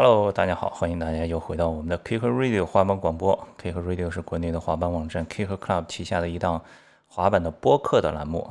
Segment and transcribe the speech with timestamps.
[0.00, 3.36] Hello，大家好，欢迎大家又回到我们的 Kick Radio 滑板广播。
[3.60, 6.62] Kick Radio 是国内的滑板网站 Kick Club 旗下的一档
[7.08, 8.48] 滑板的播客的栏目。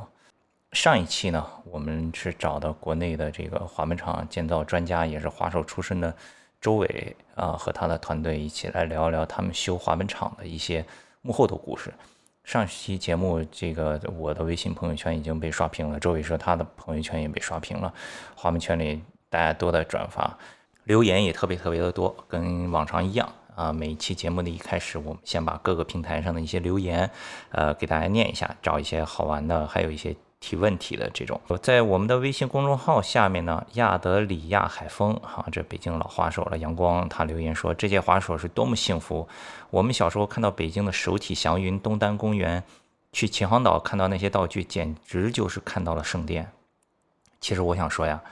[0.72, 6.14] 上一期呢，我们是找到国内的这个滑板厂建造专家，也是滑手出身的
[6.60, 10.84] 周伟啊，和他的团队一起来聊一聊他们修滑板厂的一些
[11.22, 11.90] 幕后的故事。
[12.44, 17.90] 上期节目，这个我的微信朋友圈已经被刷屏了，周伟说他的朋友圈也被刷屏了，
[18.36, 20.36] 滑板圈里大家都在转发，
[20.88, 23.70] 留言也特别特别的多，跟往常一样啊。
[23.70, 27.10] 每一期节目的一开始，我们先把各个平台上的一些留言，
[27.50, 30.16] 呃，给大家念一下，找一些好玩的，还有一些。
[30.40, 39.26] 提问题的这种，在我们的微信公众号下面呢，亚德里亚海风，哈，这北京老滑手了，阳光，他留言说，这届滑手是多么幸福。
[39.70, 42.62] 我们小时候看到北京的首体祥云东单公园，
[43.12, 46.52] 去秦皇岛看到那些道具，简直就是看到了圣殿。
[47.40, 48.22] 其实我想说呀，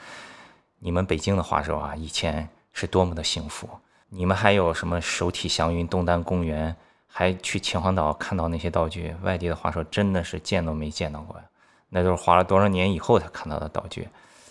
[0.78, 3.68] 你们北京的滑手啊，以前是多么的幸福。
[4.08, 6.76] 你们还有什么首体祥云东单公园，
[7.06, 11.44] 还去秦皇岛看到那些道具，外地的滑手真的是见都没见到过呀。
[11.88, 14.08] 那都是花了多少年以后才看到的道具。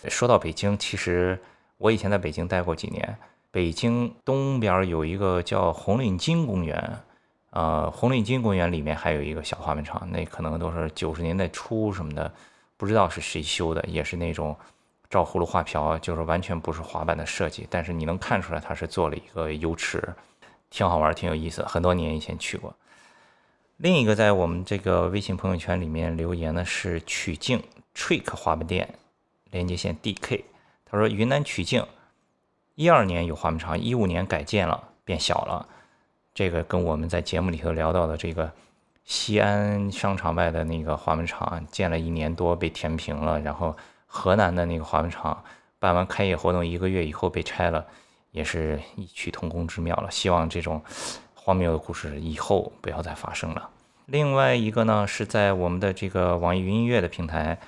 [0.08, 1.40] 说到北京，其实
[1.78, 3.18] 我以前在北京待过几年。
[3.52, 7.00] 北京东边有一个叫红领巾公园，
[7.52, 12.30] 呃，红领巾公园里面还有一个小滑板厂，那可能都是九十年代初什么的，
[12.76, 14.54] 不知道是谁修的，也是那种
[15.16, 17.66] 照葫芦画瓢，就是完全不是滑板的设计。
[17.70, 20.04] 但是你能看出来，它是做了一个油池，
[20.70, 21.64] 挺好玩，挺有意思。
[21.64, 22.76] 很多年以前去过。
[23.78, 27.64] 另一个在我们这个微信朋友圈里面留言的是曲靖
[27.96, 28.96] Trick 滑板店
[29.52, 30.44] 连接线 DK，
[30.84, 31.86] 他说云南曲靖
[32.76, 35.66] 一二年有滑板厂，一五年改建了变小了，
[36.34, 38.52] 这个跟我们在节目里头聊到的这个
[39.06, 43.78] 西安商场外的那个滑板厂建了一年多被填平了，然后
[44.16, 45.44] 河南的那个滑板厂
[45.80, 47.86] 办完开业活动一个月以后被拆了，
[48.32, 50.10] 也是异曲同工之妙了。
[50.10, 50.82] 希望这种。
[51.38, 53.70] 荒谬的故事以后不要再发生了。
[54.08, 57.60] 另外一个呢，是在我们的这个网易云音乐的平台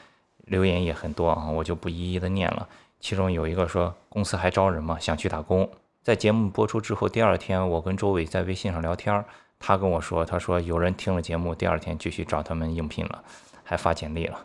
[0.46, 2.68] 留言也很多啊，我就不一一的念了。
[3.00, 4.98] 其中有一个说公司还招人吗？
[5.00, 5.70] 想去打工。
[6.02, 9.24] 在节目播出之后，第二天我跟周伟在微信上聊天，
[9.60, 13.24] 他跟我说，他说有人听了节目，第二天就去找他们应聘了，
[13.64, 14.44] 还发简历了。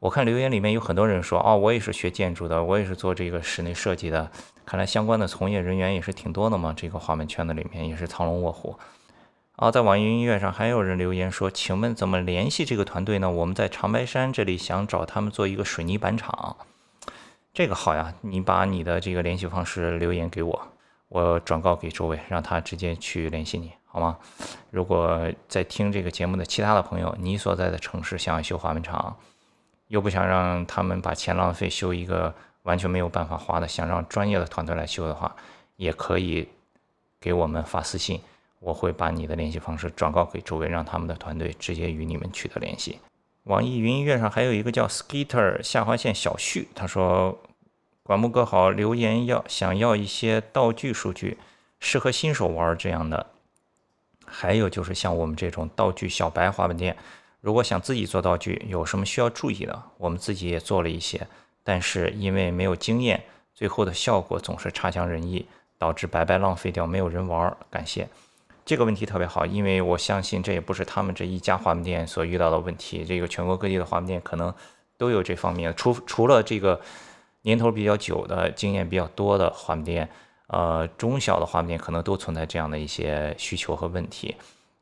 [0.00, 4.30] 我看留言里面有很多人说，哦，我也是学建筑的，我也是做这个室内设计的。
[4.64, 8.78] 看来相关的从业人员也是挺多的嘛，这个滑板圈子里面也是藏龙卧虎。
[9.56, 13.28] 啊，在网易音乐上还有人留言说，请问怎么联系这个团队呢？
[13.28, 16.56] 我们在长白山这里想找他们做一个水泥板厂。
[17.52, 20.62] 这个好呀，你把你的这个联系方式留言给我，
[21.08, 24.16] 我转告给周伟，让他直接去联系你，好吗？
[24.70, 29.16] 如果在听这个节目的其他的朋友，你所在的城市想要修滑板厂。
[29.88, 35.34] 又不想让他们把钱浪费修一个完全没有办法滑的，想让专业的团队来修的话，
[35.76, 36.48] 也可以
[37.18, 38.20] 给我们发私信，
[38.60, 42.98] 我会把你的联系方式转告给周围，让他们的团队直接与你们取得联系。
[43.44, 47.38] 网易云音乐上还有一个叫 Skater 下划线小旭，他说
[48.04, 51.38] ：“管木哥好，留言要想要一些道具数据，
[51.80, 53.28] 适合新手玩这样的，
[54.26, 56.94] 还有就是像我们这种道具小白滑板店。”
[57.40, 59.82] 如果想自己做道具，有什么需要注意的？
[59.96, 61.26] 我们自己也做了一些，
[61.62, 63.22] 但是因为没有经验，
[63.54, 65.46] 最后的效果总是差强人意，
[65.78, 67.56] 导致白白浪费掉，没有人玩。
[67.70, 68.08] 感谢
[68.64, 74.52] 这个问题特别好，因为我相信这也不是他们这一家滑板店所遇到的问题，这个全国各地的滑板店可能
[74.96, 75.72] 都有这方面。
[75.76, 76.80] 除除了这个
[77.42, 80.08] 年头比较久的、经验比较多的滑板店，
[80.48, 84.34] 呃，中小的滑板店可能都存在这样的一些需求和问题。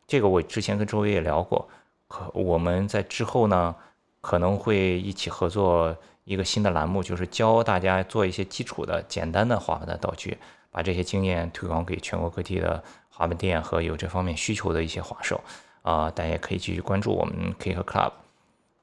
[0.07, 1.69] 这个我之前跟周围也聊过。
[2.09, 3.75] 可我们在之后呢，
[4.21, 10.39] 可能会一起合作一个新的栏目，就是教大家做一些基础的、简单的滑板的道具，
[10.71, 15.41] 把这些经验推广给全国各地的滑板店和有这方面需求的一些滑手
[15.83, 18.13] 啊，大家也可以继续关注我们 K 和 Club。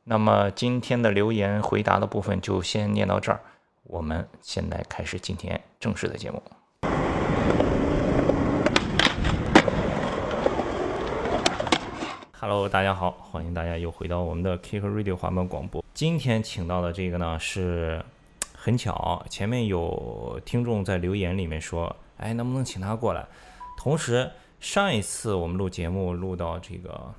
[0.06, 3.40] 那么今天的留言回答的部分就先念到这儿，
[3.84, 6.42] 我们现在开始今天正式的节目。
[12.46, 15.82] Hello，大家好，欢迎大家又回到我们的 Kick Radio 滑板广播。
[15.94, 18.04] 今天请到的这个呢是
[18.54, 23.26] 很巧，前面有听众在留言里面说，哎，能不能请他过来？
[23.78, 24.30] 同时，
[24.60, 27.14] 上一次我们录节目录到这个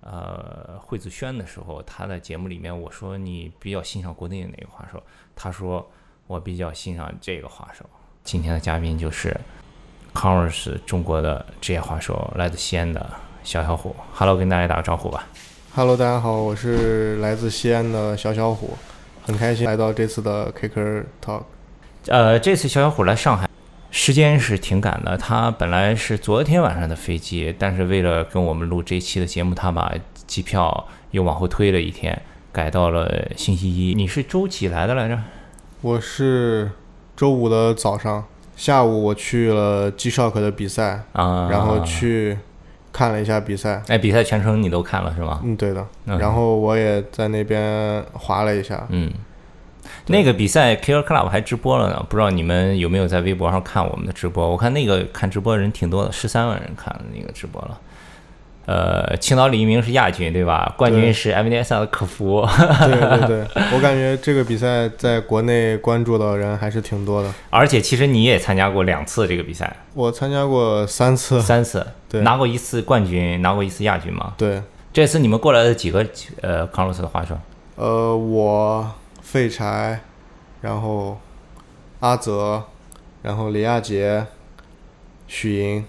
[0.00, 5.00] 呃惠子轩的时候，他在节目里面我说你比较欣赏国内的哪个滑手？
[5.36, 5.88] 他说
[6.26, 7.88] 我比较欣赏这个滑手。
[8.24, 9.40] 今天的嘉宾就是
[10.12, 13.08] Converse 中国的职业滑手，来自西安的。
[13.42, 15.26] 小小虎，Hello，跟大家打个招呼吧。
[15.74, 18.76] Hello，大家好，我是来自西安的小小虎，
[19.22, 21.42] 很开心来到这次的 Kicker Talk。
[22.06, 23.48] 呃，这次小小虎来上海，
[23.90, 29.94] 时间是挺赶的，他本来是昨天晚上的飞机，但是为了跟我们录这期的节目，他把
[30.26, 32.20] 机票又往后推了一天，
[32.52, 33.94] 改到了星期一。
[33.94, 35.18] 你是周几来的来着？
[35.80, 36.70] 我是
[37.16, 38.24] 周五的早上，
[38.56, 42.36] 下午我去了 G Shock 的比赛，啊，然后去
[42.98, 43.80] 看了一下比赛。
[43.86, 45.40] 哎，比赛全程你都看了是吗？
[45.44, 45.86] 嗯，对的。
[46.06, 48.84] 嗯然后我也在那边滑了一下。
[48.88, 49.08] 嗯，
[50.06, 54.50] 那个比赛 Killer Club 还直播了呢，不知道你们有没有在微博上看我们的直播？
[54.50, 57.78] 我看那个看直播的人挺多的，十三万人看了那个直播了。
[58.68, 60.74] 呃，青岛李一鸣是亚军对吧？
[60.76, 62.46] 冠军对是 m d s 的可夫。
[62.80, 63.40] 对对对，
[63.72, 67.32] 我感觉这个比赛在国内关注的人还是挺多的。
[67.48, 71.40] 而且其实你也参加过两次这个比赛，我参加过三次。
[71.40, 74.34] 三次，对拿过一次冠军，拿过一次亚军嘛？
[74.36, 74.60] 对，
[74.92, 76.06] 这次你们过来的几个
[76.42, 77.34] 呃康罗斯的滑手？
[77.76, 78.86] 呃，我
[79.22, 79.98] 废柴，
[80.60, 81.18] 然后
[82.00, 82.62] 阿泽，
[83.22, 84.26] 然后李亚杰，
[85.26, 85.84] 许莹。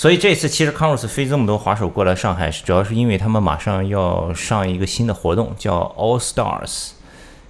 [0.00, 6.92] 所以这次其实康罗斯飞这么多滑手过来上海，主要是因为他们马上要上一个新的活动，叫 All Stars，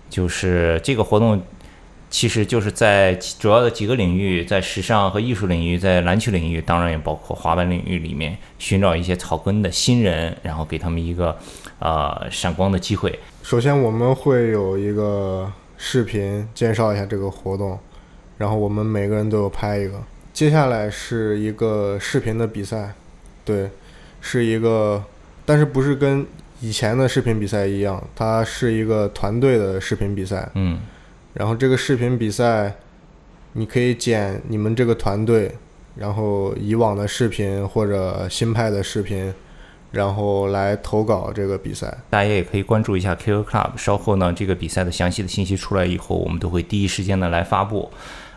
[0.08, 1.41] 就是这个活动
[2.11, 11.38] 其实就是在主要的几个领域，在时尚和艺术领域，在篮球领域，当然也包括滑板领域里面，寻找一些草根的新人，然后给他们一个
[11.79, 13.17] 呃闪光的机会。
[13.44, 17.79] 首先我们会有一个视频介绍一下这个活动，
[18.38, 19.93] 然后我们每个人都有拍一个。
[20.41, 22.95] 接下来是一个视频的比赛，
[23.45, 23.69] 对，
[24.23, 25.05] 是一个，
[25.45, 26.27] 但是不是跟
[26.63, 30.49] 以前的视频比赛一样，它是一个团队的视频比赛。
[30.55, 30.81] 嗯
[31.35, 32.75] 然后这个视频比赛，
[33.53, 35.55] 你可以剪你们这个团队，
[35.97, 39.35] 然后以往的视频或者新拍的视频，
[39.93, 41.99] 然后来投稿这个比赛。
[42.09, 43.77] 大家也可以关注一下 Killer Club。
[43.77, 47.91] 稍后呢，这个比赛的详细的信息出来以后，我们都会第一时间的来发布。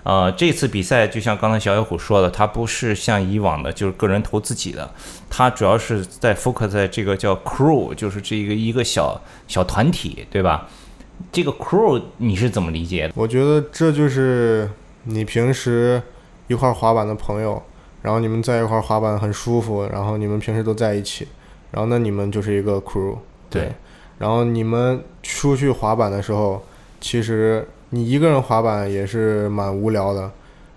[0.03, 4.91] 呃，这次比赛就像刚才小野虎说的，它不是像以往的，就是个人投自己的，
[5.29, 10.67] 它主要是在 focus 在这个叫 crew，就是这一个一个小小团体，对吧？
[11.31, 13.13] 这个 crew 你是怎么理解的？
[13.15, 14.69] 我觉得这就是
[15.03, 16.01] 你平时
[16.47, 17.61] 一块儿滑板的朋友，
[18.01, 21.27] 然后你们在一块儿滑板很舒服，然后你们平时都在一起，
[21.71, 23.15] 然后那你们就是一个 crew。
[23.49, 23.71] 对，
[24.17, 26.61] 然后你们出去滑板的时候，
[26.99, 30.31] 其实你一个人滑板也是蛮无聊的，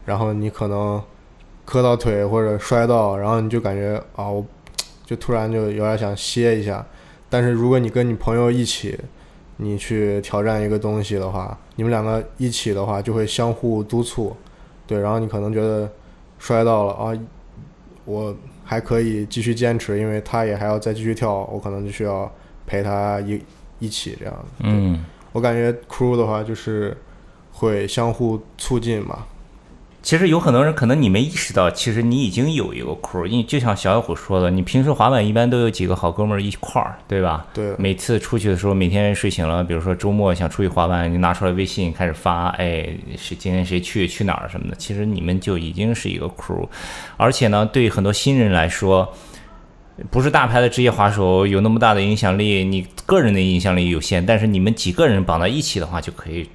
[0.05, 1.03] 然后你可能
[1.65, 4.45] 磕到腿或者摔到，然后你就感觉啊，我
[5.03, 6.85] 就突然就有点想歇一下。
[7.31, 8.99] 但是如果你跟你朋友一起，
[9.57, 14.37] 你去挑战一个东西的话，你们两个一起的话就会相互督促，
[14.87, 15.91] 对，然后你可能觉得
[16.39, 17.19] 摔到了啊，
[18.05, 22.31] 我还可以继续坚持，因为他也还要再继续跳，我可能就需要
[22.67, 23.41] 陪他一
[23.79, 24.35] 一起这样。
[24.59, 25.03] 嗯。
[25.33, 26.97] 我感觉 crew 的话就是
[27.57, 29.25] 会相互促进嘛。
[30.03, 37.45] 其实有很多人可能你没意识到，其实你已经有一个 crew，因为就像小小虎说的，你平时滑板一般都有几个好哥们儿一块儿，对吧？
[37.53, 46.69] 对每次出去的时候，每天睡醒了，比如说周末想出去滑板，你拿出来微信开始发，哎，谁今天谁去去哪儿什么的，其实你们就已经是一个 crew，
[47.17, 49.13] 而且呢，对很多新人来说。
[50.11, 56.47] 不是大牌的职业滑手有那么大的影响力，你个人的影响力有限，但是你们几个人绑在一起的话，就可以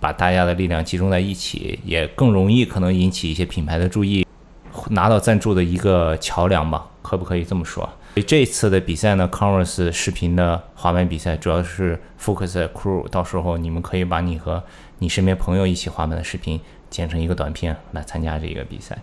[0.00, 4.26] 把大家的力量集中在一起，也更容易可能引起一些品牌的注意，
[4.90, 7.88] 拿到赞助的一个桥梁吧，可不可以这么说？
[8.14, 14.62] 所以这次的比赛呢，Converse 视频的滑板比赛主要是 focus crew，到时候你们可以把你和
[15.00, 18.96] 你身边朋友一起滑板的视频剪成一个短片来参加这个比赛。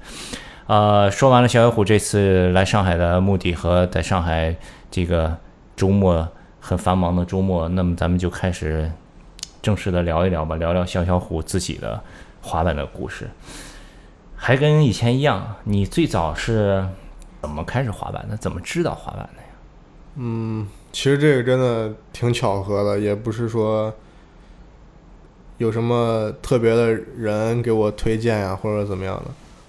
[0.68, 4.56] 呃，说完了小野虎这次来上海的目的和在上海
[4.90, 5.36] 这个
[5.76, 6.26] 周末
[6.62, 8.90] 很繁忙的周末，那么咱们就开始
[9.62, 12.02] 正式的聊一聊吧，聊聊小小虎自己的
[12.42, 13.30] 滑板的故事。
[14.36, 16.84] 还跟以前一样，你最早是
[17.42, 18.36] 怎么开始滑板的？
[18.38, 19.48] 怎么知道滑板的呀？
[20.16, 23.94] 嗯，其实这个真的挺巧合的，也不是说
[25.58, 29.26] 有什么特别的人给我推荐呀，或者怎么样的。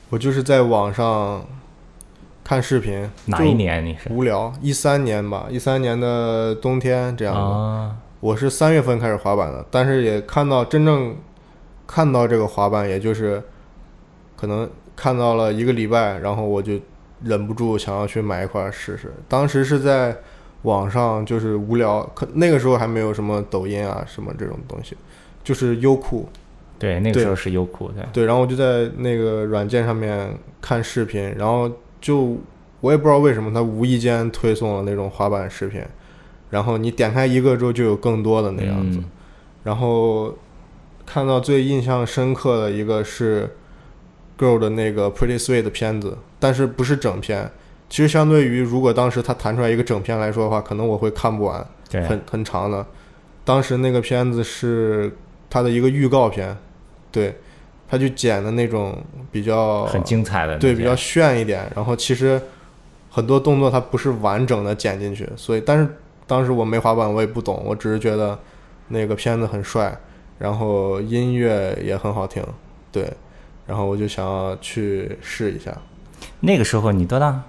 [0.09, 1.45] 我就是在网上
[2.43, 4.11] 看视频，哪一年你是？
[4.11, 7.41] 无聊，一三年吧，一三年的冬天这样的。
[7.41, 11.17] 啊，我是三月份开始滑板的，但是也看到真正
[11.89, 13.43] 看到这个滑板，也就是
[14.37, 16.79] 可能看到了一个礼拜，然后我就
[17.25, 19.13] 忍不住想要去买一块儿试试。
[19.27, 20.17] 当时是在
[20.63, 24.97] 网上就是无聊，可那个时候还没有什么抖音啊什么这种东西，
[25.43, 26.29] 就是优酷。
[26.79, 28.05] 对，那个对时候是优酷对。
[28.13, 31.69] 对，然后我就在那个软件上面看视频，然后
[32.01, 32.37] 就
[32.81, 35.83] 我也不知道为什么，他无意间推送了那种滑板视频，
[36.53, 39.05] 然后你点开一个之后就有更多的那样子，嗯
[39.65, 40.37] 然后
[41.07, 43.49] 看到最印象深刻的一个是
[44.39, 47.51] Girl 的那个 Pretty Sweet 的片子，但是不是整片。
[47.89, 52.85] 其实相对于如果当时他弹出来一个整片来说的话，可能我会看不完，对，很很长的。
[53.45, 55.15] 当时那个片子是
[55.49, 56.57] 他的一个预告片，
[57.11, 57.35] 对，
[57.89, 58.97] 他就剪的那种
[59.31, 61.71] 比较很精彩的，对，比较炫一点。
[61.77, 62.41] 然后其实
[63.11, 65.87] 很多动作它不是完整的剪进去，所以但是
[66.33, 68.39] 当时我没滑板，我也不懂，我只是觉得
[68.89, 69.95] 那个片子很帅，
[70.39, 72.43] 然后音乐也很好听，
[72.91, 73.13] 对，
[73.67, 75.77] 然后我就想要去试一下。
[76.41, 77.43] 那个时候你多大？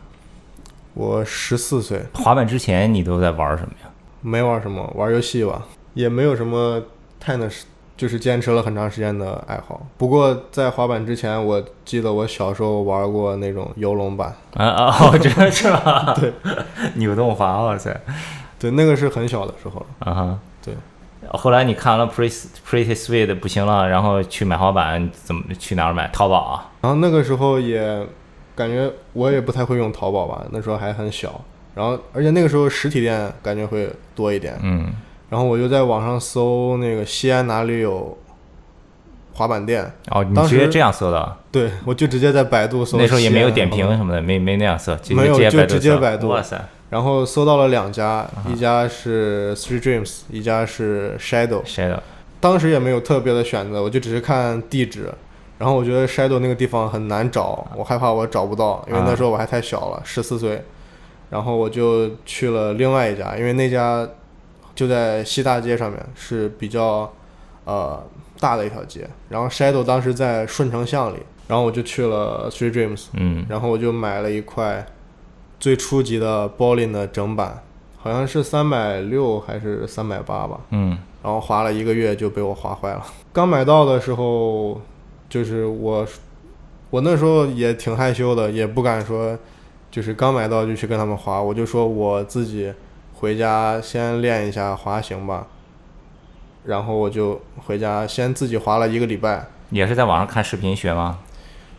[0.96, 2.02] 我十四岁。
[2.14, 3.90] 滑板之前你都在玩什么呀？
[4.20, 6.84] 没玩什么，玩游戏吧，也没有什么
[7.22, 7.50] 太那，
[7.96, 9.88] 就是坚持了很长时间的爱好。
[9.98, 14.36] 不过在滑板之前，我记得我小时候玩过那种游龙板。
[14.56, 16.14] 啊啊，我觉得是吧？
[16.20, 16.34] 对，
[16.96, 17.98] 扭动滑，哇塞！
[18.64, 19.86] 对，那个是很小的时候了。
[20.00, 20.74] 啊哈，对。
[21.34, 26.10] 后来你看了 Pretty Pretty Sweet 不行了，然后去买滑板，怎么去哪儿买？
[26.14, 26.72] 淘宝啊。
[26.80, 28.08] 然后那个时候也
[28.56, 31.42] 感觉我也不太会用淘宝吧，那时候还很小。
[31.76, 34.58] 然后而且那个时候实体店感觉会多一点。
[34.62, 34.94] 嗯。
[35.30, 38.18] 然后我就在网上搜那个西安哪里有
[39.34, 39.92] 滑板店。
[40.12, 41.38] 哦，你直接这样搜的？
[41.52, 42.98] 对，我就直接在百度搜。
[42.98, 46.30] 那时候也没有点评什么的，没没那样搜，没有就直接百度。
[46.30, 46.64] 哇塞！
[46.94, 51.64] 然后搜到了两家，一家是 Three Dreams，一家是 Shadow。
[51.66, 52.00] Shadow。
[52.40, 55.12] 当时也没有特别的选择，我就只是看地址。
[55.58, 60.62] 然后我觉得 Shadow 那个地方很难找，我害怕我找不到，因为那时候我还太小了，十四岁。
[61.32, 64.08] 然后我就去了另外一家，因为那家
[64.76, 67.12] 就在西大街上面，是比较
[67.66, 68.00] 呃
[68.40, 69.10] 大的一条街。
[69.30, 74.86] 然后 Shadow 当时在顺城巷里，然后我就去了 Three Dreams，嗯，然后我就买了一块。
[75.64, 77.64] 最初级的 Bolin 的整版，
[77.98, 80.60] 好像是三百六还是三百八吧。
[80.72, 83.02] 嗯，然后滑了一个月就被我滑坏了。
[83.32, 84.82] 刚买到的时候，
[85.30, 86.06] 就是我，
[86.90, 89.40] 我那时候也挺害羞的，也不敢说，
[89.90, 91.42] 就是刚买到就去跟他们滑。
[91.42, 92.74] 我就说我自己
[93.14, 95.48] 回家先练一下滑行吧。
[96.66, 99.48] 然后我就回家先自己滑了一个礼拜。
[99.70, 101.20] 也是在网上看视频学吗？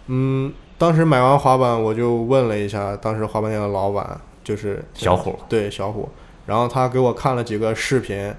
[0.06, 0.54] 嗯。
[0.84, 6.06] 当时买完滑板，我就问了一下当时滑板店的老板，就是小虎，对小虎，
[6.44, 8.34] 然后他给我看了几个视频，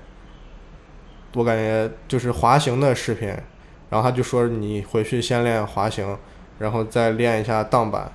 [1.34, 3.30] 我感觉就是滑行的视频，
[3.90, 6.16] 然后他就说你回去先练滑行，
[6.60, 8.12] 然后再练一下荡板，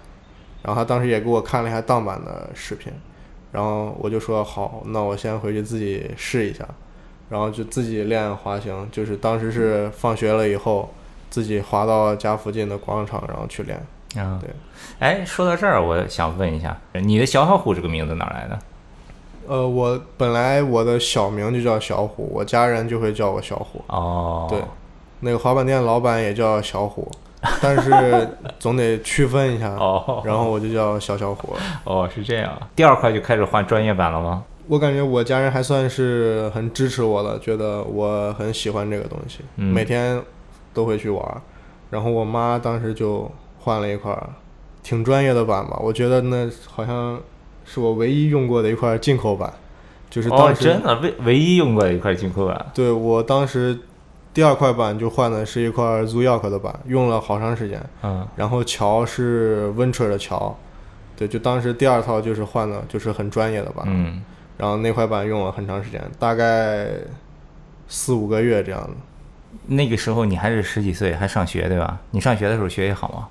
[0.63, 2.93] 然后他当时也给我看了一下荡板的视频，
[3.51, 6.65] 然后我就说好，那我先回去自己试一下，
[7.29, 10.89] 然后就自己练滑行，就是当时是放学了以后，
[11.31, 13.85] 自己滑到家附近的广场，然后去练。
[14.17, 14.51] 啊，对，
[14.99, 18.59] 哎，说到这儿，我想问一下，你的小小虎这个名字哪来的？
[19.47, 23.83] 呃，我本来我的小名就叫小虎，我家人就会叫我小虎。
[23.87, 24.61] 哦，对，
[25.21, 27.09] 那个滑板店老板也叫小虎，
[27.61, 29.69] 但是总得区分一下。
[29.71, 31.57] 哦，然后我就叫小小虎。
[31.85, 32.53] 哦，是这样。
[32.75, 34.45] 第二块就开始换专业版了吗？
[34.67, 40.21] 我感觉我家人还算是很支持我的，觉得我很喜欢这个东西，每天
[40.75, 41.43] 都会去玩。
[41.91, 43.31] 然后我妈当时就。
[43.61, 44.17] 换了一块
[44.83, 47.21] 挺专业的板吧，我觉得那好像
[47.65, 49.53] 是我唯一用过的一块进口板，
[50.09, 52.67] 就是当时真的唯唯一用过的一块进口板。
[52.75, 53.79] 对我当时
[54.33, 57.81] 第二块板就换的是一块 Zooyak 的板，用了好长时间。
[58.03, 58.27] 嗯。
[58.37, 60.57] 然后桥是 Venture 的桥，
[61.17, 63.85] 对，就当时第二套就是换的，就是很专业的板。
[63.87, 64.23] 嗯。
[64.57, 66.89] 然后那块板用了很长时间，大概
[67.89, 68.91] 四五个月这样子。
[69.67, 71.99] 那个时候你还是十几岁，还上学对吧？
[72.13, 73.29] 你上学的时候学习好吗？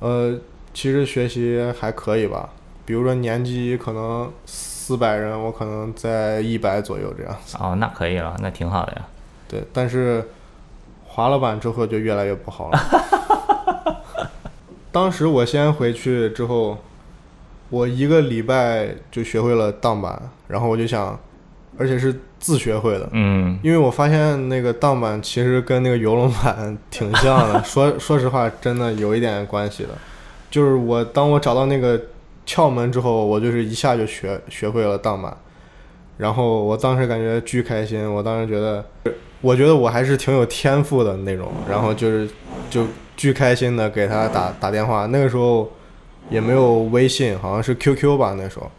[0.00, 0.38] 呃，
[0.72, 2.50] 其实学习还可以吧。
[2.84, 7.36] 比如说年级可能四百人，我可能在一百左右这样。
[7.58, 9.06] 哦，那可以了，那挺好的呀。
[9.48, 10.26] 对，但是
[11.06, 12.78] 滑了板之后就越来越不好了。
[14.90, 16.78] 当时我先回去之后，
[17.68, 21.18] 我一个礼拜就学会了荡板，然后我就想，
[21.76, 23.08] 而且是自学会的。
[23.12, 23.58] 嗯。
[23.62, 29.90] 因为我发现那个荡板其实跟那个游龙板挺像的， 说说实话，真的有一点关系的。
[30.50, 32.00] 就是我当我找到那个
[32.46, 35.36] 窍门之后，我就是一下就学学会了荡板，
[36.16, 38.10] 然后我当时感觉巨开心。
[38.12, 38.84] 我当时觉得，
[39.40, 41.48] 我觉得我还是挺有天赋的那种。
[41.68, 42.28] 然后就是
[42.70, 45.06] 就巨开心的给他打打电话。
[45.06, 45.70] 那个时候
[46.30, 48.70] 也没有微信，好像是 QQ 吧那时候。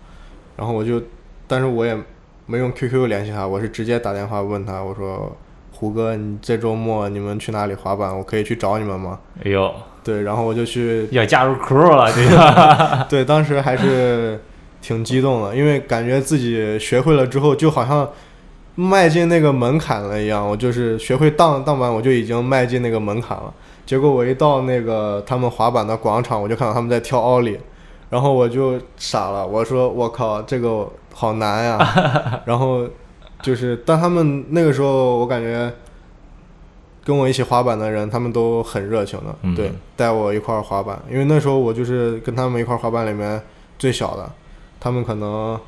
[0.58, 1.01] 然后我就，
[1.48, 1.96] 但是我也。
[2.50, 5.32] 没用 QQ 联系他，我是直接打电话问他，我说
[5.72, 8.18] ：“胡哥，你这周末你们去哪里滑板？
[8.18, 9.72] 我可以去找你们吗？”哎呦，
[10.03, 14.41] 对，然后我就去要加入 crew 了，这个 对，当时还是
[14.82, 18.10] 挺激动的，因为感觉自己学会了之后，就好像
[18.74, 20.44] 迈进那个门槛了一样。
[20.44, 23.53] 我就是学会荡荡板，我就已经迈进那个门槛了。
[23.86, 27.60] 结果我一到那个他们滑板的广场，我就看到他们在跳奥利，
[28.10, 30.88] 然后我就傻了，我说我靠，这个
[31.19, 32.41] 好难呀。
[32.47, 32.88] 然后
[33.41, 35.69] 就是，但他们那个时候我感觉
[37.03, 43.41] 跟我一起滑板的人，他们都很热情的，嗯对，带我一块儿滑板，因为那时候我就是跟他们一块儿滑板里面
[43.77, 44.31] 最小的，
[44.79, 45.59] 他们可能。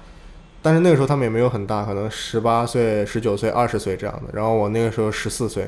[0.63, 4.31] 但是那个时候他们也没有很大，可能十八岁、十九岁、二十岁这样的。
[4.31, 5.67] 然后我那个时候十四岁，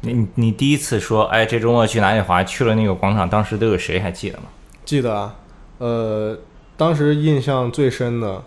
[0.00, 2.42] 你你第一次说，哎，这周末去哪里滑？
[2.42, 4.46] 去了那个广场，当时都有谁还记得吗？
[4.84, 5.36] 记得啊，
[5.78, 6.36] 呃，
[6.76, 8.42] 当时印象最深的，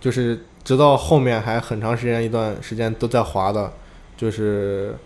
[0.00, 3.70] 就是直到后面还很长时间一段时间都在滑的，
[4.16, 4.96] 就是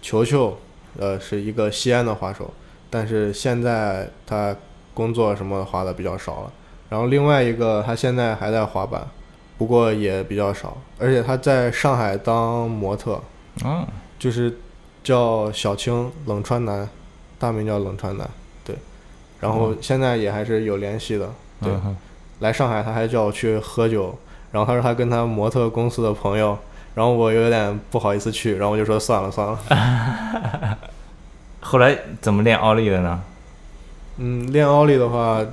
[0.00, 0.56] 球球，
[0.98, 2.50] 呃，是一个西安的滑手，
[2.88, 4.56] 但是现在他
[4.94, 6.52] 工作什么滑的比较少了。
[6.88, 9.06] 然后另外一个他现在还在滑板，
[9.58, 13.20] 不过也比较少，而且他在上海当模特，
[13.62, 13.86] 啊，
[14.18, 14.56] 就是
[15.02, 16.88] 叫小青，冷川男，
[17.38, 18.28] 大名叫冷川男，
[18.64, 18.76] 对。
[19.40, 21.30] 然后现在也还是有联系的，
[21.60, 21.72] 对。
[22.40, 24.16] 来上海他还叫我去喝酒，
[24.52, 26.58] 然后他说他跟他模特公司的朋友，
[26.94, 30.78] 然后我有点不好意思去，然后我就说算了算了。
[31.60, 33.20] 后来怎么练奥利的呢？
[34.18, 35.44] 嗯，练奥利的话，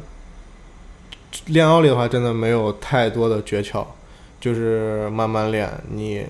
[1.48, 3.86] 练奥利的话真的没有太多的诀窍，
[4.40, 5.70] 就是慢慢练。
[5.90, 6.25] 你，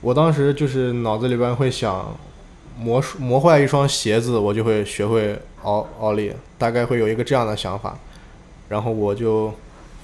[0.00, 2.16] 我当时就是脑子里边会想，
[2.78, 7.96] 磨磨坏一双鞋子，我就会学会奥奥利，大概会有一个这样的想法，
[8.68, 9.52] 然后我就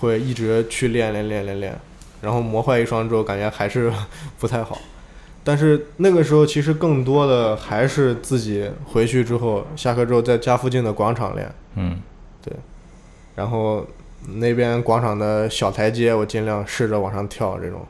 [0.01, 1.79] 会一直去练练练练练，
[2.21, 3.93] 然后磨坏一双之后，感觉还是
[4.39, 4.79] 不太好。
[5.43, 11.99] 但是那个时候其实更多的还是自己回去之后，下课之后在家附近的广场练，嗯
[12.43, 12.55] 对
[13.35, 13.87] 然后
[14.27, 17.81] 那边广场的小台阶我尽量试着往上跳这种。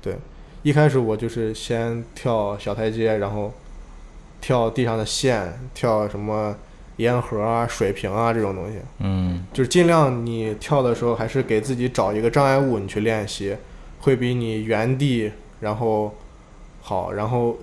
[0.00, 0.16] 对，
[0.62, 3.52] 一开始我就是先跳小台阶，然后
[4.40, 6.56] 跳地上的线，跳什么
[6.96, 13.56] 烟盒啊、水瓶啊这种东西，嗯就是尽量你跳的时候还是给自己找一个障碍物你去练习，
[14.00, 16.14] 会比你原地然后
[16.80, 17.56] 好，然后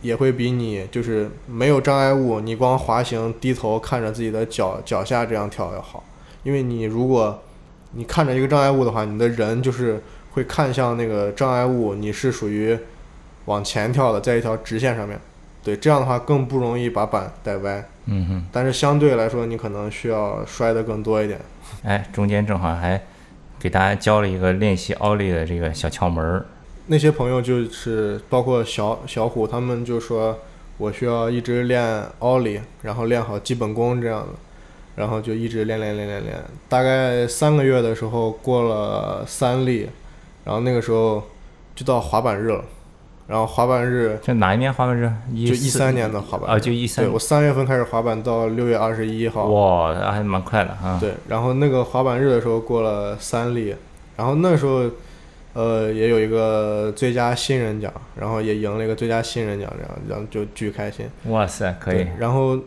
[0.00, 6.04] 也会比你就是没有障碍物，你光滑行低头看着自己的脚脚下这样跳要好。
[6.42, 7.42] 因为你如果
[7.92, 12.78] 你看着一个障碍物的话，你的人就是会看向那个障碍物，你是属于
[13.46, 15.20] 往前跳的，在一条直线上面。
[15.62, 17.84] 对，这样的话更不容易把板带歪。
[18.06, 21.40] 嗯哼，但是相对来说，你可能需要摔得更多一点。
[21.82, 23.00] 哎，中间正好还
[23.58, 26.44] 给大家教了一个练习奥利的这个小窍门儿。
[26.86, 30.38] 那些朋友就是包括小小虎，他们就说
[30.76, 34.32] 我需要一直练奥利，然后练好基本功这样的，
[34.96, 36.36] 然后就一直练练练练练。
[36.68, 39.88] 大概三个月的时候过了三例，
[40.44, 41.22] 然后那个时候
[41.74, 42.62] 就到滑板日了，
[43.26, 45.10] 然后滑板日这哪一年滑板日？
[45.32, 49.46] 一就一三年的滑板啊，就一三对我三月份开始滑板，到六月二十一号。
[49.46, 50.98] 哇，那还蛮快的啊。
[51.00, 53.74] 对，然后那个滑板日的时候过了三例，
[54.16, 54.90] 然后那时候，
[55.54, 61.06] 呃，也有一个最佳新人奖，然后也赢了一个最佳新人奖，这样，然后就巨开心。
[61.28, 62.06] 哇塞，可以。
[62.18, 62.58] 然后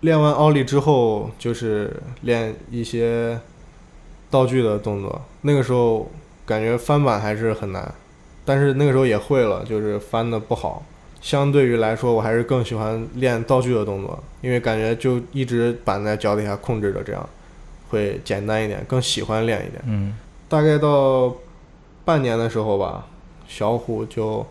[0.00, 1.90] 练完奥利之后，就是
[2.20, 3.38] 练一些
[4.30, 5.22] 道具的动作。
[5.40, 6.10] 那个时候
[6.44, 7.94] 感觉翻板还是很难，
[8.44, 10.84] 但是那个时候也会了，就是翻的不好。
[11.20, 17.28] 相对于来说，我还是更喜欢练道具的动作，因为感觉就一直板在脚底下控制着，这样
[17.90, 19.80] 会简单一点，更喜欢练一点。
[19.86, 20.16] 嗯
[20.48, 21.34] 大概到
[22.04, 23.06] 半年的时候吧，
[23.46, 24.44] 小虎就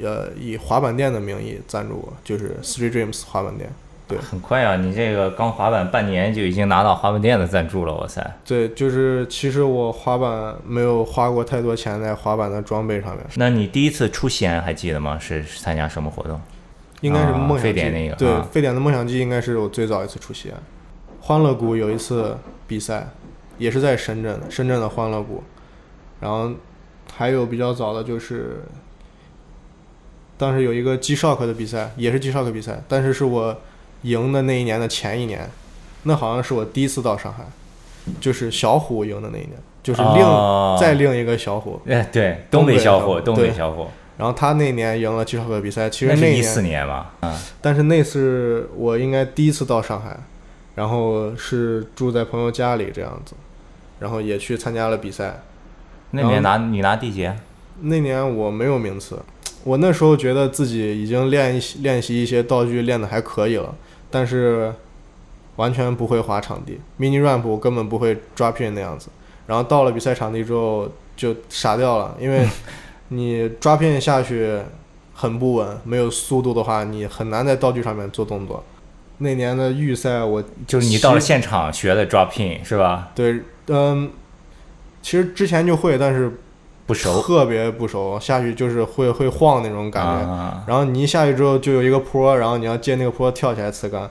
[0.00, 3.68] 呃以滑板店的名义赞助我，就是 Three Dreams 滑板店。
[4.08, 4.76] 对很快啊！
[4.76, 8.38] 你这个刚滑板半年就已经拿到滑板店的赞助了，哇塞！
[8.44, 15.18] 对，就是其实我滑板没有花过太多钱在滑板的装备上面，那你第一次出西安还记得吗？
[15.18, 16.40] 是是参加什么活动？
[17.02, 17.58] 应该是啊梦。
[17.58, 20.58] 非典那个对，啊非典的梦想季应该是我最早一次出西安。
[21.20, 22.34] 欢乐谷有一次
[22.66, 23.08] 比赛，
[23.58, 25.42] 也是在深圳，深圳的欢乐谷。
[26.20, 26.50] 然后
[27.14, 28.62] 还有比较早的就是，
[30.38, 33.56] 当时有一个 G Shock 的比赛，也是 G Shock 比赛，但是是我
[34.02, 35.48] 赢的那一年的前一年，
[36.04, 37.44] 那好像是我第一次到上海，
[38.20, 47.12] 就是小虎赢的那一年，就是另、哦再另一个小虎，哎，对，东北小虎，东北小虎，然后他那年赢了 G Shock 比赛，其实那是那一四年吧？
[47.20, 50.16] 啊，但是那次我应该第一次到上海，
[50.74, 53.34] 然后是住在朋友家里这样子，
[53.98, 55.40] 然后也去参加了比赛。
[56.12, 57.24] 那年拿你拿第几？
[57.26, 57.36] 啊
[57.80, 59.16] 那年我没有名次，
[59.62, 63.72] 我那时候觉得自己已经练一练习一些道具练的还可以了，
[64.10, 64.72] 但是
[65.56, 69.08] 完全不会滑场地，mini ramp 我根本不会 drop in 那样子。
[69.46, 72.46] 然后到了比赛场地之后就傻掉了，因为
[73.08, 74.58] 你 drop in 下去
[75.14, 78.62] 很不稳，没有速度的话，你很难在道具上面做动作。
[79.18, 83.10] 那年的预赛我就是你到了现场学的 drop in 是吧？
[83.14, 84.10] 对，嗯，
[85.02, 86.38] 其实之前就会，但是
[86.88, 90.26] 不熟，特别不熟，下去就是会会晃那种感觉。
[90.26, 94.08] 啊然后你一下去之后就有一个坡，然后你要借那个坡跳起来刺杆。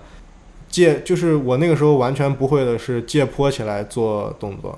[0.69, 4.77] 借就是我那个时候完全不会的是借坡起来做动作，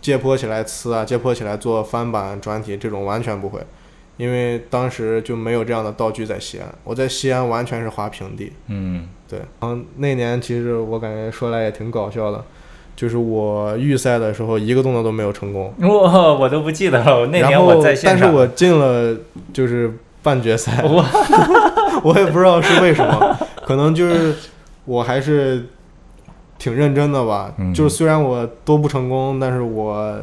[0.00, 3.60] 借坡起来呲啊，借坡起来做翻板转体这种完全不会，
[4.16, 6.66] 因为当时就没有这样的道具在西安。
[6.82, 8.52] 我在西安完全是滑平地。
[8.66, 12.44] 嗯对，然后那年其实我感觉说来也挺搞笑的，
[12.98, 19.16] 就是我预赛的时候一个动作都没有成功，哇，我都不记得了，那然后年我在现场，但是我进了
[19.52, 19.88] 就是
[20.20, 21.04] 半决赛，我
[22.02, 24.34] 我也不知道是为什么，可能就是
[24.84, 25.64] 我还是
[26.58, 27.54] 挺认真的吧。
[27.58, 27.72] 嗯。
[27.72, 30.16] 就是虽然我都不成功，但是我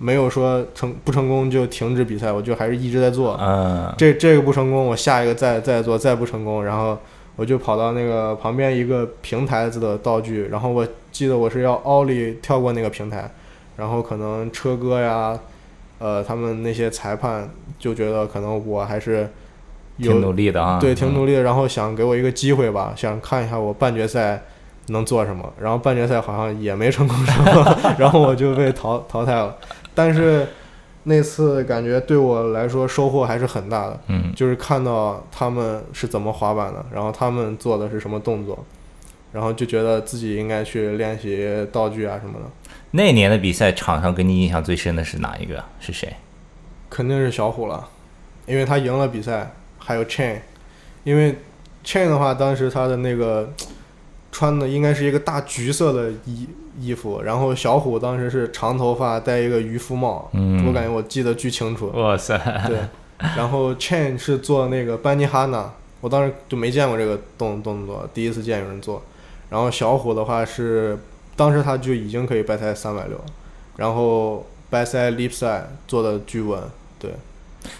[0.00, 3.38] 没有说成不成功就停止比赛，我就还是一直在做。
[3.42, 6.98] 嗯这这个不成功，我下一个再再做，再不成功，然后
[7.36, 13.30] 我就跑到那个旁边一个平台子的道具，然后我记得我是要奥利跳过那个平台，
[13.76, 15.38] 然后可能车哥呀，
[15.98, 19.28] 呃，他们那些裁判就觉得可能我还是
[19.96, 24.42] 有挺努力的啊，对，挺努力，力的，然后想给我一个机会吧，想看一下我半决赛
[24.88, 25.50] 能做什么。
[25.60, 29.56] 然后半决赛好像也没成功什么， 然后我就被淘淘汰了。
[29.94, 30.46] 但是
[31.04, 38.64] 那次感觉对我来说收获还是很大的，嗯就是看到他们是怎么滑板的，然后他们做的是什么动作，
[39.32, 42.46] 然后就觉得自己应该去练习道具啊什么的。
[42.92, 45.64] 那年的比赛场上给你印象最深的是哪一个？
[45.80, 46.14] 是谁？
[46.88, 47.88] 肯定是小虎了，
[48.46, 50.36] 因为他赢了比赛，还有 Chain，
[51.02, 51.34] 因为
[51.84, 53.52] Chain 的话，当时他的那个
[54.30, 56.46] 穿的应该是一个大橘色的衣
[56.78, 61.90] 衣服，然后小虎当时是长头发，戴一个渔夫帽，嗯我感觉我记得巨清楚。
[61.94, 62.78] 哇塞，对，
[63.36, 69.02] 然后 Chain 是做那个班尼哈纳，我当时就没见过这个动动作，第一次见有人做。
[69.50, 70.98] 然后小虎的话是，
[71.36, 73.20] 当时他就已经可以掰塞三百六，
[73.76, 76.58] 然后掰塞 leap side 做的巨稳，
[76.98, 77.10] 对。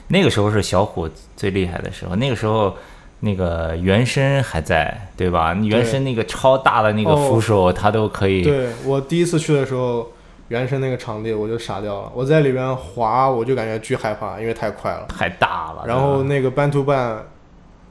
[0.08, 2.76] 那个时候是小虎最厉害的时候，那个时候
[3.24, 5.54] 那个原身还在，对吧？
[5.54, 8.42] 原身那个超大的那个哦扶手，它都可以。
[8.42, 10.08] 对我第一次去的时候，
[10.48, 15.06] 原身那个场地我就傻掉了，我在里边滑，我就感觉巨害怕，因为太快了。
[15.06, 15.84] 太大了。
[15.86, 17.24] 然后那个半 to 半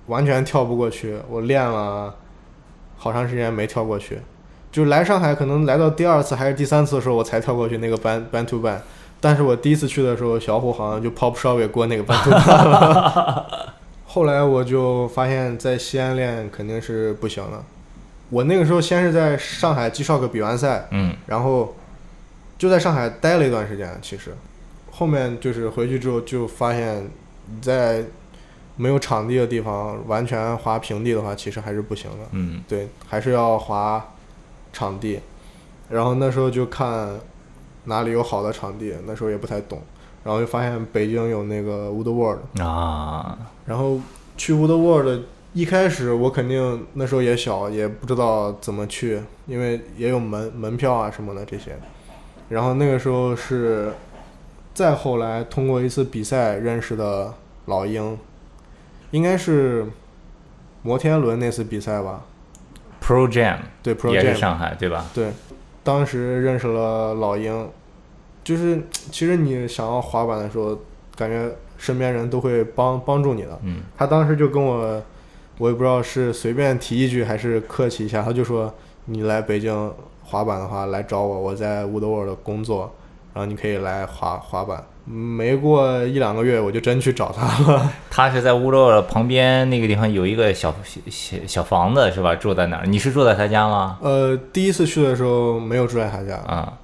[0.07, 2.13] 完全跳不过去，我练了
[2.97, 4.19] 好长时间没跳过去。
[4.69, 8.81] 就来上海，可能来到第二次还是第三次的时候，我才跳过去那个班班 to 班。
[9.21, 13.73] 但是我第一次去的时候，小虎好像就 pop 稍微过那个班 to 班了。
[14.13, 17.63] 后来我就发现，在西安练肯定是不行了。
[18.29, 21.73] 我那个时候先是在上海 G Shock 比完赛，嗯然后
[22.57, 23.97] 就在上海待了一段时间。
[24.01, 24.35] 其实
[24.91, 27.09] 后面就是回去之后就发现，
[27.61, 28.03] 在
[28.75, 32.17] 没有场地的地方完全滑平地的话，其实还是不行的。
[32.31, 34.05] 嗯对，还是要滑
[34.73, 35.21] 场地。
[35.89, 37.17] 然后那时候就看
[37.85, 39.81] 哪里有好的场地，那时候也不太懂，
[40.25, 43.37] 然后就发现北京有那个 Woodward，啊，
[43.71, 43.97] 然后
[44.35, 51.77] 去 Wood World 一开始我肯定那时候也小，也不知道怎么去，因为也有门门票啊什么的这些。
[52.49, 53.93] 然后那个时候是
[54.73, 57.33] 再后来通过一次比赛认识的
[57.67, 58.17] 老鹰，
[59.11, 59.85] 应该是
[60.81, 62.25] 摩天轮那次比赛吧
[63.01, 65.05] ？Pro Jam 对，Pro 也是 Jam 上海对吧？
[65.13, 65.31] 对，
[65.81, 67.69] 当时认识了老鹰，
[68.43, 68.81] 就是
[69.13, 70.77] 其实你想要滑板的时候，
[71.15, 73.59] 感觉身边人都会帮帮助你的。
[73.63, 75.01] 嗯他当时就跟我，
[75.57, 78.73] 我也不知道是随便提一句还是客气一下，他就说
[79.05, 79.93] 你来北京
[80.23, 82.93] 滑板的话来找我，我在 Woodward 工作，
[83.33, 84.83] 然后你可以来滑滑板。
[85.03, 87.91] 没过一两个月，我就真去找他了。
[88.11, 90.73] 他是在乌洛旁边那个地方有一个小
[91.09, 92.35] 小小房子是吧？
[92.35, 92.85] 住在哪儿？
[92.85, 93.97] 你是住在他家吗？
[94.01, 96.77] 呃，第一次去的时候没有住在他家，啊，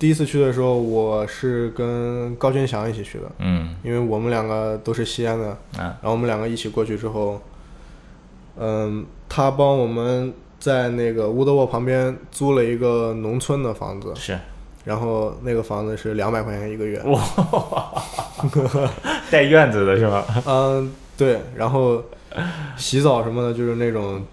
[0.00, 3.30] 第一次去的时候我是跟高军翔一起去的。
[3.38, 3.76] 嗯。
[3.84, 5.94] 因为我们两个都是西安的，啊。
[6.00, 7.38] 然后我们两个一起过去之后，
[8.56, 14.38] 嗯，他帮我们在那个乌德沃旁边租了一个农村的房子，是。
[14.86, 17.22] 然后那个房子是两百块钱一个月，哇。
[19.30, 20.24] 带院子的是吧？
[20.46, 22.02] 嗯，对，然后
[22.78, 24.24] 洗澡什么的，就是那种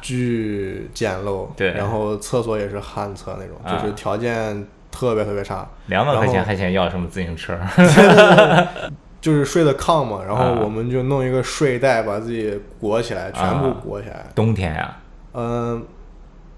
[0.00, 1.72] 巨简陋，对。
[1.72, 7.58] 然后厕所也是旱厕那种，啊就是条件特别特别差，两百块钱还想要什么自行车？
[9.20, 14.96] 就是睡的炕嘛， 然后啊我们就弄一个睡袋把自己裹起来，全部啊裹起来，冬天呀，
[15.34, 15.84] 嗯，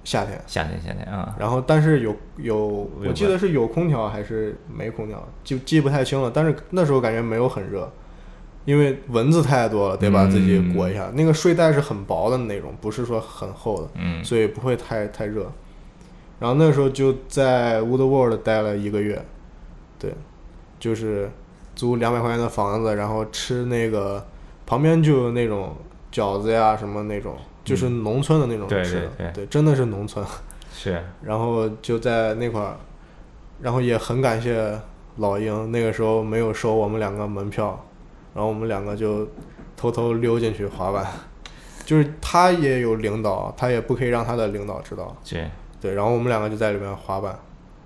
[0.04, 0.40] 夏天。
[0.46, 6.30] 夏天夏天啊，然后，但是有有，我记得是有空调还是没空调，就记不太清了。
[6.32, 7.90] 但是那时候感觉没有很热。
[8.64, 11.10] 因为蚊子太多了，得把自己嗯裹一下。
[11.14, 15.50] 那个睡袋是很薄的那种，不是说很厚的，嗯所以不会太太热。
[16.42, 19.24] 然后那时候就在 Woodward 待了一个月，
[19.96, 20.12] 对，
[20.80, 21.30] 就是
[21.76, 24.26] 租两百块钱的房子，然后吃那个
[24.66, 25.76] 旁边就有那种
[26.10, 29.46] 饺子呀什么那种，就是农村的那种吃的，对对。
[29.46, 30.26] 真的是农村。
[30.74, 31.00] 是。
[31.22, 32.74] 然后就在那块儿，
[33.60, 34.76] 然后也很感谢
[35.18, 37.86] 老鹰，那个时候没有收我们两个门票，
[38.34, 39.28] 然后我们两个就
[39.76, 41.06] 偷偷溜进去滑板，
[41.84, 45.38] 就是他也有领导，他也不可以让他的领导知道，这
[45.82, 47.36] 对，然后我们两个就在里面滑板，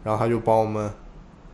[0.05, 0.89] 然后他就帮我们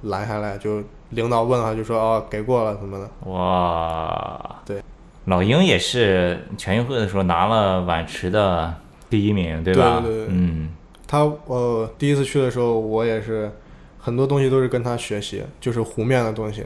[0.03, 4.83] 拦下来，就领导问他就说哦给过了什么的，哇，对，
[5.27, 8.75] 老鹰也是全运会的时候拿了碗池的
[9.09, 10.01] 第一名，对吧？
[10.01, 10.27] 对对对。
[10.31, 10.75] 嗯。
[11.07, 13.53] 他呃第一次去的时候，我也是
[13.99, 16.65] 很多东西都是跟他学习，就是湖面的东西，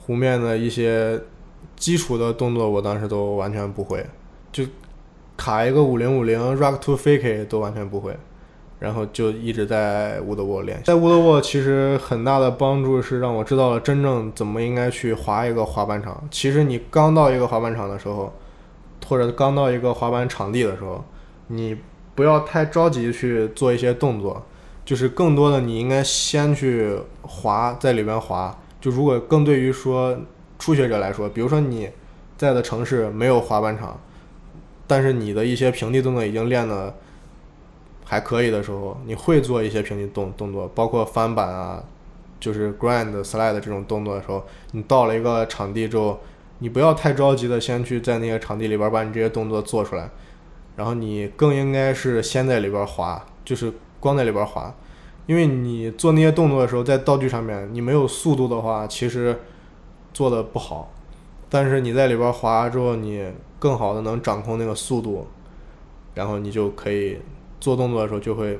[0.00, 1.20] 湖面的一些
[1.76, 4.04] 基础的动作，我当时都完全不会，
[4.50, 4.64] 就
[5.36, 8.16] 卡一个五零五零 rock to fake 都完全不会，
[8.84, 10.84] 然后就一直在乌德沃练习。
[10.84, 16.22] 在乌德沃其实很大的帮助是让我知道了真正怎么应该去滑一个滑板场。
[16.30, 18.30] 其实你刚到一个滑板场的时候，
[19.06, 21.02] 或者刚到一个滑板场地的时候，
[21.46, 21.74] 你
[22.14, 24.44] 不要太着急去做一些动作，
[24.84, 28.54] 就是更多的你应该先去滑，在里边滑。
[28.82, 30.14] 就如果更对于说
[30.58, 31.88] 初学者来说，比如说你
[32.36, 33.98] 在的城市没有滑板场，
[34.86, 36.94] 但是你的一些平地动作已经练的
[38.04, 41.82] 还可以的时候，你会做一些平地动动作，包括翻板啊，
[42.38, 46.20] 就是 grind、slide 这种动作的时候，你到了一个场地之后，
[46.58, 50.10] 你不要太着急的先去在那个场地里边把你这些动作做出来，
[50.76, 54.74] 然后你更应该是先在里边滑，就是光在里边滑，
[55.26, 59.40] 因为你做那些动作的时候，在道具上面你没有速度的话，其实
[60.12, 60.92] 做的不好。
[61.48, 63.26] 但是你在里边滑之后，你
[63.58, 65.26] 更好的能掌控那个速度，
[66.14, 67.18] 然后你就可以
[67.64, 68.58] 做动作的时候就会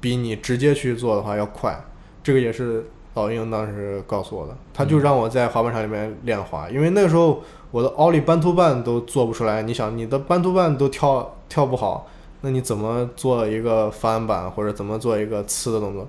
[0.00, 1.76] 比你直接去做的话要快。
[2.22, 9.62] 这个也是老鹰当时告诉我的，他就让我在滑板场里面练滑，因为那个时候我的奥利半途半都做不出来。
[9.62, 12.06] 你想，你的半途半都跳跳不好，
[12.42, 16.06] 那你怎么做一个翻板或者怎么做一个呲的动作？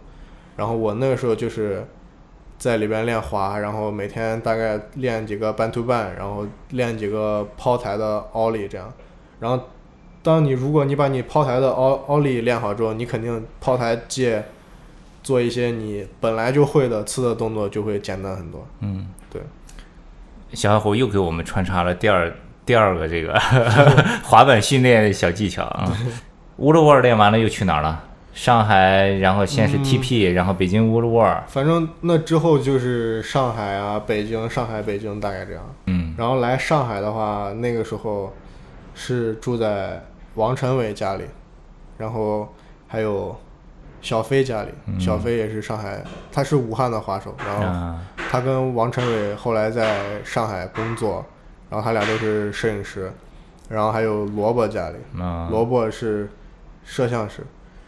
[0.56, 1.84] 然后我那个时候就是
[2.60, 8.94] 在里边练滑，然后每天大概练几个半途半，然后练几个抛台的奥利这样。
[9.40, 9.64] 然后，
[10.22, 14.44] 当你如果你把你抛台的奥奥利练好之后，你肯定抛台界
[15.24, 18.68] 做一些你本来就会的次的动作就会简单很多。
[18.82, 19.42] 嗯，对。
[20.54, 22.34] 小小虎又给我们穿插了第二
[22.66, 23.34] 第二个这个
[24.24, 25.92] 滑板训练小技巧啊。
[26.58, 28.04] 乌鲁沃尔练完了又去哪儿了？
[28.34, 31.44] 上海，然后先是嗯 TP，、然后北京乌鲁沃尔。
[31.48, 35.64] 反正那之后就是上海啊、北京、上海、北京大概这样。
[35.88, 38.34] 嗯然后来上海的话，那个时候
[38.96, 40.04] 是住在
[40.36, 41.24] 王晨伟家里，
[41.98, 42.54] 然后
[42.88, 43.36] 还有
[44.02, 44.70] 小飞家里。
[45.00, 51.26] 小飞也是上海，他是武汉的滑手，然后啊，他跟王晨伟后来在上海工作，
[51.70, 53.12] 然后他俩都是摄影师。
[53.70, 56.28] 然后还有萝卜家里，嗯萝卜是
[56.84, 57.44] 摄像师，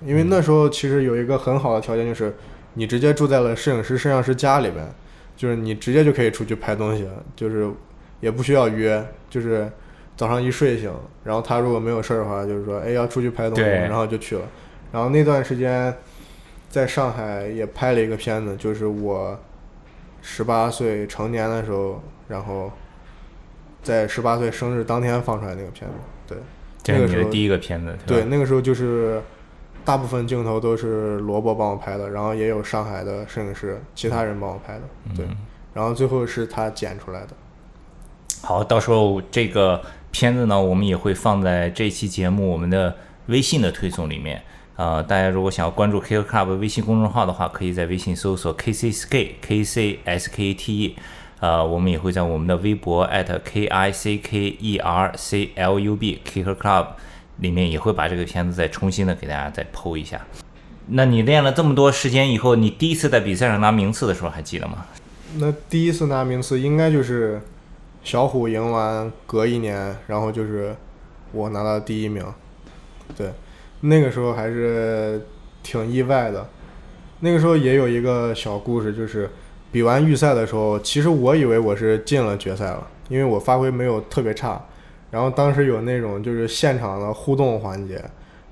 [0.06, 2.36] 因为那时候其实有一个很好的条件，就是
[2.75, 4.88] 你直接住在了摄影师、摄像师家里边，
[5.36, 7.67] 就是你直接就可以出去拍东西了，就是
[8.19, 9.67] 也不需要约，就是
[10.21, 14.43] 早上一睡醒，然后他如果没有事儿的话，就是说哎要出去拍东西，然后就去了。
[14.91, 15.91] 然后那段时间
[16.69, 19.36] 在上海也拍了一个片子，就是我
[20.21, 22.71] 十八岁成年的时候，然后
[23.81, 25.95] 在十八岁生日当天放出来那个片子，
[26.27, 26.38] 对。
[26.84, 29.19] 这是你的第一个片子，对，那个时候就是
[29.84, 34.81] 大部分镜头都是萝卜帮我拍的，然后也有上海的摄影师，其他人帮我拍的，
[35.17, 35.36] 对，嗯
[35.73, 37.29] 然后最后是他剪出来的。
[38.43, 39.79] 好，到时候这个
[40.12, 42.95] 片子呢，我们也会放在这期节目我们的
[43.28, 44.41] 微信的推送里面。
[44.76, 50.95] 呃，大家如果想要关注 K Club 微信公众号的话，可以在微信搜索 K C S K K C S K T E。
[51.39, 56.88] 呃，我们也会在我们的微博 at K I C K E R C L U B Kick Club
[57.39, 60.21] 里面也会把这个片子再重新的给大家再剖一下。
[60.88, 64.86] 那你练了这么多时间以后，你第一次在比赛上拿名次的时候还记得吗？
[65.38, 67.41] 那第一次拿名次应该就是
[68.03, 70.75] 小虎赢完隔一年，然后就是
[71.31, 72.25] 我拿到第一名，
[73.15, 73.31] 对，
[73.81, 75.25] 那个时候还是
[75.61, 76.47] 挺意外的。
[77.19, 79.29] 那个时候也有一个小故事，就是
[79.71, 84.59] 比完预赛的时候，其实我以为我是进了决赛了，因为我发挥没有特别差。
[85.11, 88.03] 然后当时有那种就是现场的互动环节，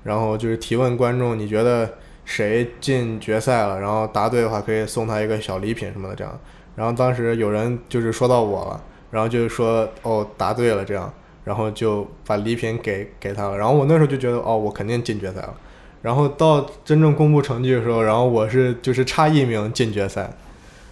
[0.04, 1.90] 然后就是提问观众，你觉得
[2.24, 3.80] 谁进决赛了？
[3.80, 6.38] 然后答对的话可以送他一个小礼品什么的这样。
[6.76, 8.80] 然后当时有人就是说到我了，
[9.10, 11.12] 然后就是说哦答对了这样，
[11.44, 13.56] 然后就把礼品给给他了。
[13.58, 15.54] 然后我那时候就觉得哦我肯定进决赛了。
[16.02, 20.30] 然后到真正公布成绩的时候，然后我是就是差一名进决赛，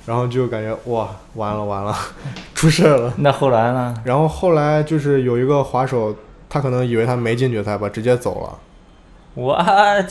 [0.04, 1.96] 然后就感觉哇完了完了，
[2.54, 3.14] 出事了。
[3.16, 3.94] 那后来呢？
[4.04, 6.14] 然后后来就是有一个滑手，
[6.50, 8.58] 他可能以为他没进决赛吧，直接走了。
[9.34, 9.56] 我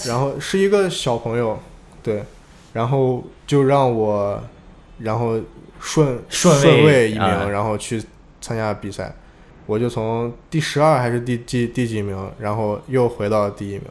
[0.06, 1.60] 然后是一个小朋友，
[2.02, 2.24] 对，
[2.74, 4.41] 然后就让我，
[5.00, 5.38] 然后
[5.80, 8.04] 顺顺位位一名，啊然后去
[8.42, 9.13] 参加比赛，
[9.66, 13.84] 我就从第十二还是第第第几名，然后又回到第一名。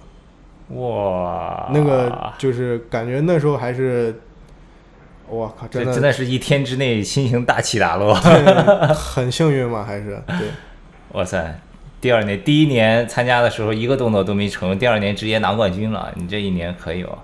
[0.81, 4.21] 哇，那个就是感觉那时候还是，
[5.29, 8.15] 我靠，真的这真的是一天之内心情大起大落。
[8.93, 10.49] 很幸运嘛，还是对。
[11.13, 11.61] 哇塞！
[12.01, 16.13] 第二年第一年参加的时候一个动作都没成，第二年直接拿冠军了。
[16.17, 17.19] 你这一年可以哦。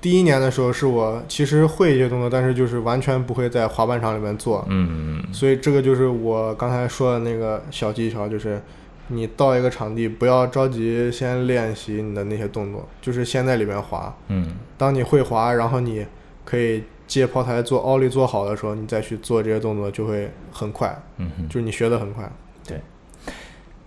[0.00, 8.62] 第一年的时候是我其实会一些动作，但是就是完全不会在滑板场里面做，嗯，所以这个就是我刚才说的那个小技巧，就是
[9.08, 14.14] 你到一个场地不要着急先练习你的那些动作，就是先在里面滑。
[14.28, 16.06] 嗯当你会滑，然后你
[16.44, 21.48] 可以借抛台做奥利做好的时候，你再去做这些动作就会很快，嗯哼。
[21.48, 22.30] 就是你学的很快。
[22.66, 22.80] 对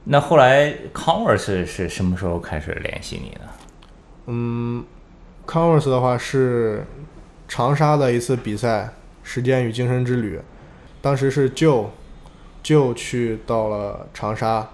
[0.04, 3.42] 那后来 Converse 是什么时候开始联系你的？
[4.26, 4.84] 嗯
[5.46, 6.86] ，Converse 的话是
[7.48, 10.40] 长沙的一次比赛，时间与精神之旅，
[11.02, 11.92] 当时是舅
[12.64, 14.70] 舅去到了长沙。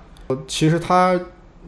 [0.48, 1.20] 其实他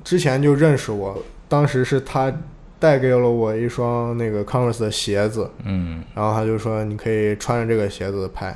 [0.04, 2.32] 之前就认识我，当时是他
[2.78, 6.04] 带给了我一双那个 Converse 的鞋子，嗯。
[6.14, 8.56] 然后他就说你可以穿着这个鞋子拍，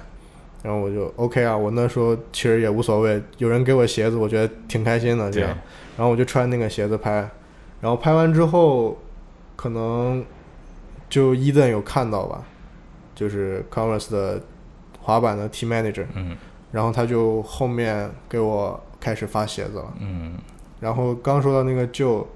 [0.62, 5.49] 然后我就 OK 啊，我那时候其实也无所谓，有人给我鞋子，我觉得挺开心的这样，
[5.97, 7.29] 然后我就穿那个鞋子拍，
[7.82, 8.97] 然后拍完之后，
[9.63, 10.26] 可能
[11.10, 12.43] 就伊顿有看到吧，
[13.15, 14.41] 就是 Converse 的
[15.02, 16.36] 滑板的 Team Manager，嗯
[16.73, 19.93] 然后他就后面给我开始发鞋子了。
[20.02, 20.38] 嗯
[20.82, 22.28] 然后刚说到那个舅，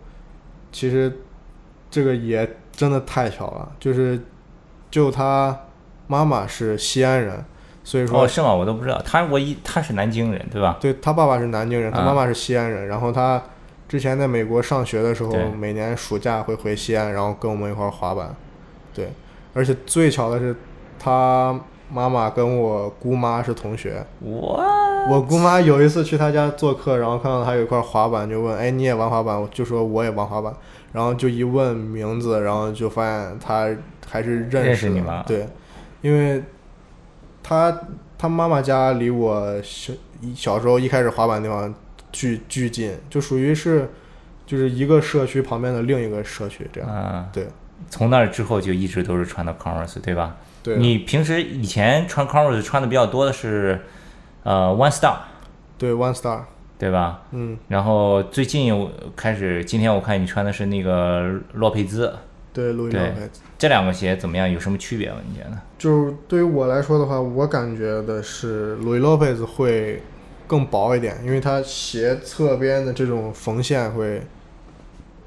[0.72, 1.20] 其实
[1.92, 4.18] 这个也真的太巧了，就是
[4.90, 5.54] 就他
[6.08, 7.44] 妈妈是西安人，
[7.84, 8.54] 所以说、哦，是吗？
[8.54, 9.02] 我都不知道。
[9.04, 10.78] 他我一他是南京人对吧？
[10.80, 12.88] 对他爸爸是南京人，他啊妈妈是西安人。
[12.88, 13.44] 然后他
[13.88, 18.36] 之前在美国上学的时候，每年暑假会回西安，然后跟我们一块儿滑板。
[18.94, 19.10] 对，
[19.54, 20.56] 而且最巧的是，
[21.00, 24.06] 他妈妈跟我姑妈是同学。
[24.20, 24.62] 我
[25.10, 30.54] 我姑妈有一次去他家做客，然后看到他有一块滑板，就问：“哎，你也玩滑板？”我就说我也玩滑板。
[30.94, 33.70] 然后就一问名字，然后就发现他
[34.10, 35.48] 还是认认识你吗对，
[36.02, 36.42] 因为
[37.44, 37.82] 他
[38.18, 41.72] 他妈妈家离我小一小时候一开始滑板的地方
[42.12, 43.90] 巨巨近，就属于是
[44.46, 46.90] 就是一个社区旁边的另一个社区这样。
[46.92, 47.48] 嗯，对
[47.90, 50.38] 从那儿之后就一直都是穿的 Converse 对吧？
[50.64, 53.82] 对，你平时以前穿 Converse 穿的比较多的是
[54.44, 55.18] 呃 One Star
[55.78, 56.42] 对 One Star，
[56.80, 57.22] 对吧？
[57.32, 62.14] 嗯，然后最近我开始，今天我看你穿的是那个洛佩兹，
[62.52, 63.42] 对路易对洛佩兹。
[63.60, 64.52] 这两个鞋怎么样？
[64.52, 65.18] 有什么区别吗？
[65.30, 65.58] 你觉得？
[65.78, 70.02] 就对于我来说的话，我感觉的是路易洛佩兹会
[70.48, 74.22] 更薄一点，因为它鞋侧边的这种缝线会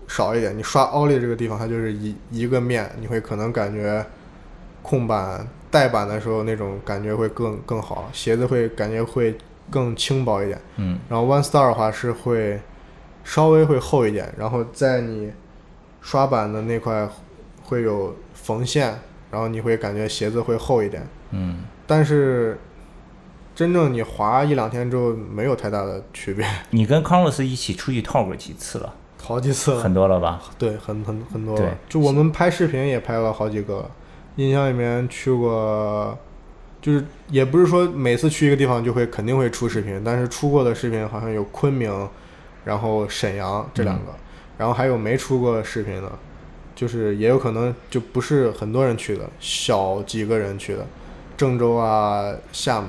[0.08, 0.56] 少一点。
[0.56, 4.04] 你刷奥利这个地方，它就是一一个面，你会可能感觉
[4.82, 9.36] 控板带板的时候那种感觉会更更好，鞋子会感觉会
[9.70, 10.58] 更轻薄一点。
[10.76, 12.58] 嗯然后 One Star 的话是会
[13.22, 15.30] 稍微会厚一点，然后在你
[16.00, 17.08] 刷板的那块
[17.62, 18.98] 会有缝线，
[19.30, 21.06] 然后你会感觉鞋子会厚一点。
[21.32, 22.58] 嗯，但是
[23.60, 28.94] 真正你滑一两天之后，没有太大的区别， 你跟 Converse 一起出去套过几次了？
[29.22, 30.40] 好几次了很多了吧？
[30.58, 31.76] 对，很很很多了。
[31.86, 33.84] 就我们拍视频也拍了好几个，
[34.36, 36.16] 印象里面去过，
[36.80, 42.08] 就是也不是说每次去一个地方就会肯定会出视频，但是出过的视频好像有昆明，
[42.64, 44.14] 然后沈阳这两个，
[44.56, 46.10] 然后还有没出过视频的，
[46.74, 50.86] 就是也有可能就不是很多人去的，小几个人去的，
[51.36, 52.88] 郑州啊、厦门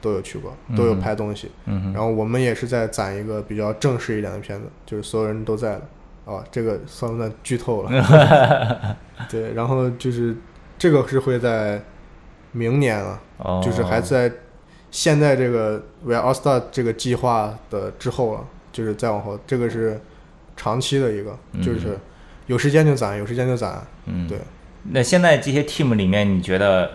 [0.00, 1.50] 都有去过，都有嗯拍东西。
[1.64, 5.82] 然后我们也是在攒一个比较正式一点的片子，就是所有人都在的。
[6.24, 8.96] 哦，这个算不算剧透了？
[9.30, 10.36] 对，然后就是
[10.76, 11.82] 这个是会在
[12.52, 14.30] 明年了，哦，就是还在
[14.90, 19.98] 现在这个 We Are All Star 这个计划的之后了，就是再往后，这个是
[20.54, 21.98] 长期的一个，就是
[22.46, 23.82] 有时间就攒，有时间就攒。
[24.04, 24.38] 嗯，对。
[24.90, 26.90] 那现在这些 team 里面，你觉得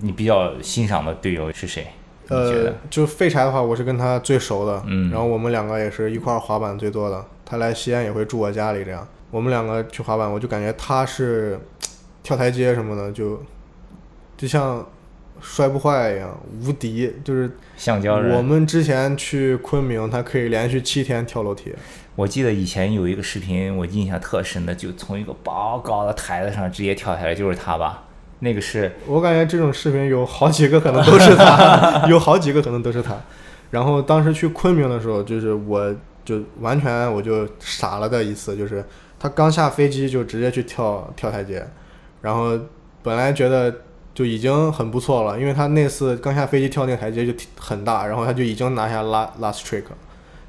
[0.00, 1.86] 你比较欣赏的队友是谁？
[2.30, 7.24] 呃？，就废柴的话，我是跟他最熟的，嗯然后我们两个也是一块儿滑板最多的。
[7.44, 11.58] 他来西安也会住我家里，这样我们两个去滑板，我就感觉他是
[12.22, 13.42] 跳台阶什么的，就
[14.36, 14.86] 就像
[15.40, 17.12] 摔不坏一样，无敌。
[17.24, 18.36] 就是橡胶人。
[18.36, 21.74] 我们之前去昆明，他可以连续七天跳楼梯。
[22.14, 28.04] 我记得以前有一个视频，我印象特深的，就从一个高高的台子上直接跳下来，就是他吧？
[28.40, 33.14] 那个是我感觉这种视频有好几个可能都是他，有好几个可能都是他。
[33.70, 38.84] 然后当时去昆明的时候，就是我就完全我就傻了的一次，就是
[39.18, 41.64] 他刚下飞机就直接去跳跳台阶，
[42.20, 42.58] 然后
[43.02, 43.72] 本来觉得
[44.12, 49.84] 就已经很不错了，因为他那次刚下飞机跳那个台阶就很大，然后他就已经拿下 last last trick，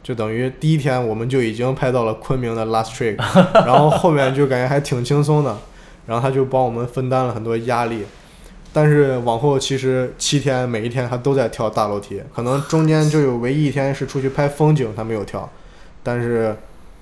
[0.01, 3.17] 就等于第一天我们就已经拍到了昆明的 last trick，
[3.53, 5.55] 然后后面就感觉还挺轻松的，
[6.11, 8.03] 然后他就帮我们分担了很多压力。
[8.73, 15.49] 但是往后其实七天每一天他都在跳大楼梯，可能中间就有唯一一天是出去拍风景他没有跳，
[16.03, 16.53] 但是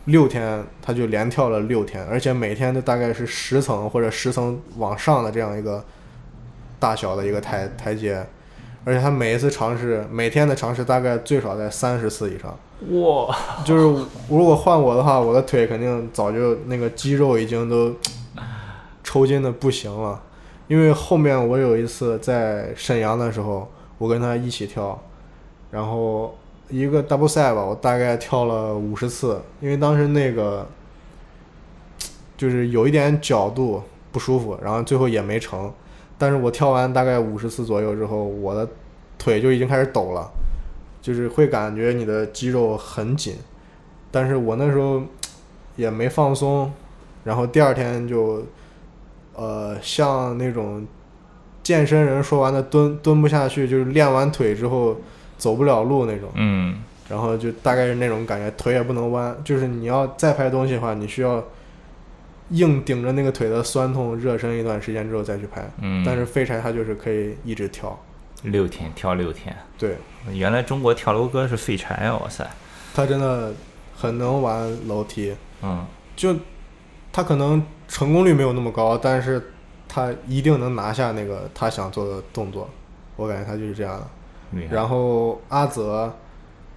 [0.06, 5.84] 六天他就连跳了六天，而且每天都大概是十层或者十层往上的这样一个
[6.80, 8.24] 大小的一个台台阶，
[8.86, 12.56] 而且他每一次尝试每天的尝试大概最少在三十次以上。
[13.00, 13.36] 哇！
[13.66, 17.94] 就是如果换我的话，我的腿肯定早就那个肌肉已经都
[19.10, 20.22] 抽筋的不行了。
[20.68, 25.02] 因为后面我有一次在沈阳的时候，我跟他一起跳，
[25.72, 26.38] 然后
[26.70, 30.68] 一个 double 赛吧，我大概跳了五十次，因为当时那个
[32.38, 33.82] 就是有一点角度
[34.12, 35.74] 不舒服，然后最后也没成。
[36.20, 38.70] 但是我跳完大概五十次左右之后，我的
[39.18, 40.30] 腿就已经开始抖了，
[41.02, 43.38] 就是会感觉你的肌肉很紧，
[44.12, 45.02] 但是我那时候
[45.76, 46.72] 也没放松，
[47.24, 48.44] 然后第二天就。
[49.40, 50.86] 呃，像那种
[51.64, 55.00] 健身人说完的蹲蹲不下去，就是练完腿之后
[55.38, 56.30] 走不了路那种。
[56.36, 56.82] 嗯。
[57.08, 61.44] 然后就大概是那种感觉，腿也不能弯，就是你要再拍东西的话，你需要
[62.50, 65.68] 硬顶着那个腿的酸痛热身一段时间之后再去拍。
[65.82, 66.04] 嗯。
[66.06, 67.98] 但是废柴他就是可以一直跳。
[68.44, 69.56] 六天跳六天。
[69.78, 69.96] 对。
[70.34, 72.18] 原来中国跳楼哥是废柴啊！
[72.18, 72.46] 哇塞。
[72.94, 73.54] 他真的
[73.96, 75.34] 很能玩楼梯。
[75.64, 75.86] 嗯。
[76.16, 76.36] 就
[77.12, 77.64] 他可能。
[77.92, 79.52] 成功率没有那么高，但是
[79.88, 82.70] 他一定能拿下那个他想做的动作，
[83.16, 84.62] 我感觉他就是这样的。
[84.70, 86.14] 然后阿泽，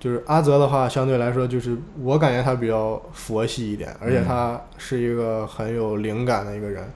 [0.01, 6.91] 就是阿泽的话，相对来说就是我感觉他比较佛系一点，而且他是一个很有灵感的一个人。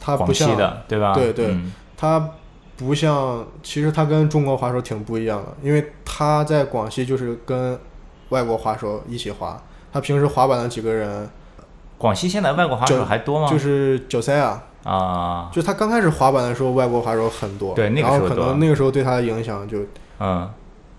[0.00, 0.56] 他不像
[0.86, 1.12] 对吧？
[1.12, 1.52] 对对，
[1.96, 2.30] 他
[2.76, 7.76] 不像，其实他跟中国滑手挺不一样的，因为他在广西就是跟
[8.28, 9.60] 外国滑手一起滑，
[9.92, 11.28] 他平时滑板的几个人。
[11.98, 13.48] 广西现在外国滑手还多吗？
[13.48, 15.50] 就是九三啊啊！
[15.50, 19.78] 就他刚开始滑板的时候，外国滑手很多，对，那个时候可能那个时候对他的影响就
[20.20, 20.48] 嗯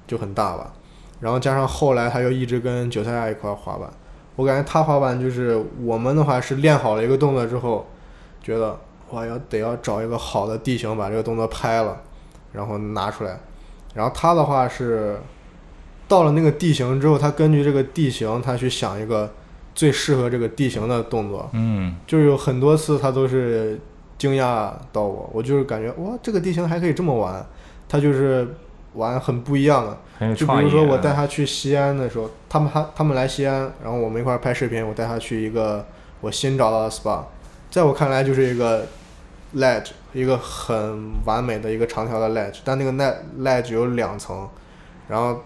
[0.07, 0.73] 就很大吧。
[1.19, 3.87] 然后加上后来他又一直跟九三亚一块滑板，
[4.35, 7.85] 我感觉他滑板就是我们的话是练好了一个动作之后，
[8.41, 8.75] 觉得
[9.09, 11.95] 我要得要找一个好的地形把这个动作拍了，
[12.51, 13.39] 然后拿出来。
[13.93, 15.19] 然后他的话是
[16.07, 19.31] 到了那个地形之后，他根据这个地形他去想一个。
[19.77, 23.79] 最适合这个地形的动作，嗯，就是有很多次他都是
[24.17, 27.45] 惊讶到我，我就是感觉哇，这个地形还可以这么玩，
[27.87, 28.55] 他就是
[28.93, 30.33] 玩很不一样的。
[30.33, 35.85] 就比如说我带他去西安的时候，他们他他们来西安，然后我们一块儿拍视频，我带他去一个
[36.21, 37.21] 我新找到的 SPA，
[37.69, 38.83] 在我看来就是一个
[39.57, 44.49] ledge，一个很完美的一个长条的 ledge，但那个 ledge ledge 有两层，
[45.07, 45.43] 然后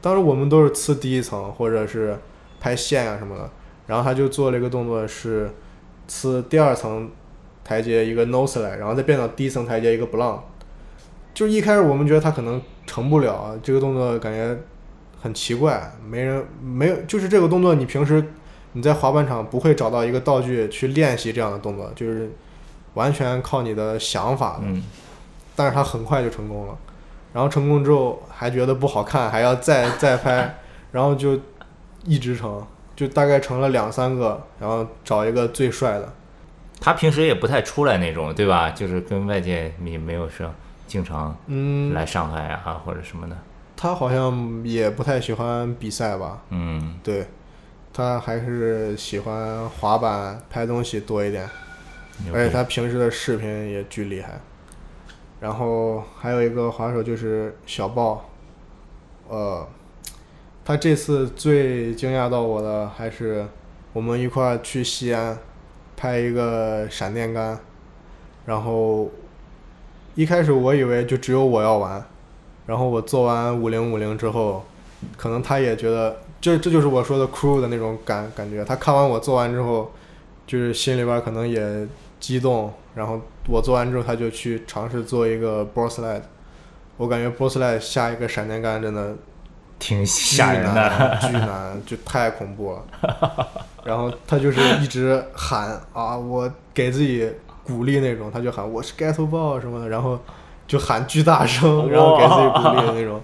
[0.00, 2.18] 当时我们都是呲第一层或者是
[2.58, 3.50] 拍线啊什么的。
[3.86, 5.50] 然后他就做了一个动作，是
[6.08, 7.10] 呲第二层
[7.64, 10.38] 台阶一个 nose 来，然后再变到第一层台阶一个 blunt。
[11.34, 14.56] 就一开始我们觉得他可能成不了这个动作，感觉
[15.20, 18.24] 很奇怪，没人没有，就是这个动作你平时
[18.72, 22.30] 你在滑板场不会找到一个道具去练习这样的动作，就是
[22.94, 24.62] 完全靠你的想法的。
[24.64, 24.82] 嗯。
[25.54, 26.76] 但是他很快就成功了，
[27.32, 30.58] 然后成功之后还觉得不好看，还要再再拍，
[30.92, 31.38] 然后就
[32.04, 32.62] 一直成。
[32.96, 36.12] 就大概成了两三个，然后找一个最帅的。
[36.80, 38.70] 他平时也不太出来那种，对吧？
[38.70, 40.50] 就是跟外界也没有说
[40.86, 43.36] 经常嗯来上海啊或者什么的。
[43.76, 46.42] 他好像也不太喜欢比赛吧？
[46.48, 47.26] 嗯，对，
[47.92, 51.48] 他还是喜欢滑板拍东西多一点，
[52.32, 54.40] 而且他平时的视频也巨厉害。
[55.40, 58.30] 然后还有一个滑手就是小豹，
[59.28, 59.68] 呃。
[60.66, 63.46] 他这次最惊讶到我的还是
[63.92, 65.38] 我们一块儿去西安
[65.96, 67.56] 拍一个闪电杆，
[68.46, 69.08] 然后
[70.16, 72.04] 一开始我以为就只有我要玩，
[72.66, 74.64] 然后我做完五零五零之后，
[75.16, 78.64] 可能他也觉得这这就是我说的 crew 的那种感感觉。
[78.64, 79.92] 他看完我做完之后，
[80.48, 81.86] 就是心里边可能也
[82.18, 86.22] 激动，然后我做完之后他就去尝试做一个 boss lite
[86.96, 89.14] 我感觉波斯莱下一个闪电杆真的
[89.78, 90.74] 挺吓人的。
[90.74, 93.48] 难，巨难，就太恐怖了。
[93.84, 97.30] 然后他就是一直喊啊，我给自己
[97.64, 100.18] 鼓励那种，他就喊我是 get ball 什么的，然后
[100.66, 103.20] 就喊巨大声，然后给自己鼓励的那种。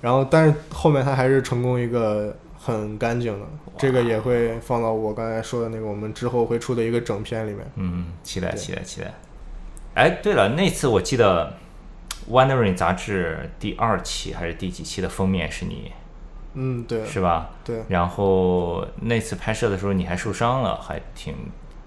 [0.00, 3.46] 然后，但是后面他还是成功一个很干净的，
[3.78, 7.64] 这个也会放到我刚才说的那个我们之后会出的一个整片里面。
[7.76, 9.14] 嗯，期待期待期待。
[9.94, 11.46] 哎，对了，那次我记得
[12.30, 15.92] 《Wondering》杂志第二期还是第几期的封面是你，
[16.54, 17.50] 嗯，对，是吧？
[17.64, 21.34] 对，然后那次拍摄的时候你还受伤了，还挺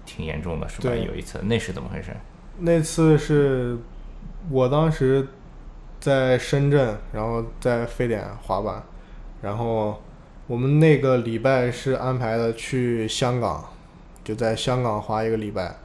[0.04, 0.90] 挺严重的，是吧？
[0.90, 2.10] 对有一次，那是怎么回事？
[2.58, 3.78] 那次是
[4.50, 5.26] 我当时
[6.00, 8.82] 在深圳，然后在非典滑板，
[9.42, 10.02] 然后
[10.46, 13.64] 我们那个礼拜是安排的去香港，
[14.22, 15.76] 就在香港滑一个礼拜，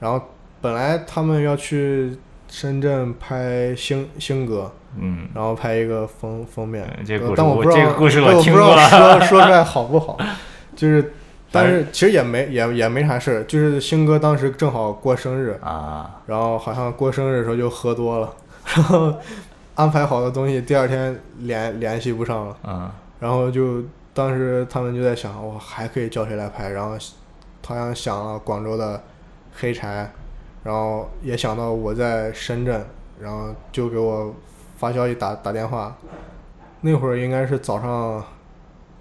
[0.00, 0.20] 然后
[0.60, 2.16] 本来他们要去
[2.50, 6.84] 深圳拍星星哥，嗯，然后拍一个封封面。
[6.98, 10.18] 嗯，这个故事但我不知道我这个故事我听过不知道说说出来好不好，
[10.76, 11.14] 就是。
[11.52, 18.32] 但是其实也没也也没啥事儿，就是星哥当时正好过生日，啊，然后好像过生日的时候就喝多了，
[18.76, 19.12] 然后
[19.74, 22.88] 安排好的东西第二天联联系不上了，嗯
[23.18, 23.82] 然后就
[24.14, 26.96] 当时他们就在想，我还可以叫谁来拍，然后
[27.66, 29.02] 好像想了广州的
[29.52, 30.08] 黑柴，
[30.62, 32.84] 然后也想到我在深圳，
[33.20, 34.34] 然后就给我
[34.76, 35.96] 发消息打打电话，
[36.82, 38.24] 那会儿应该是早上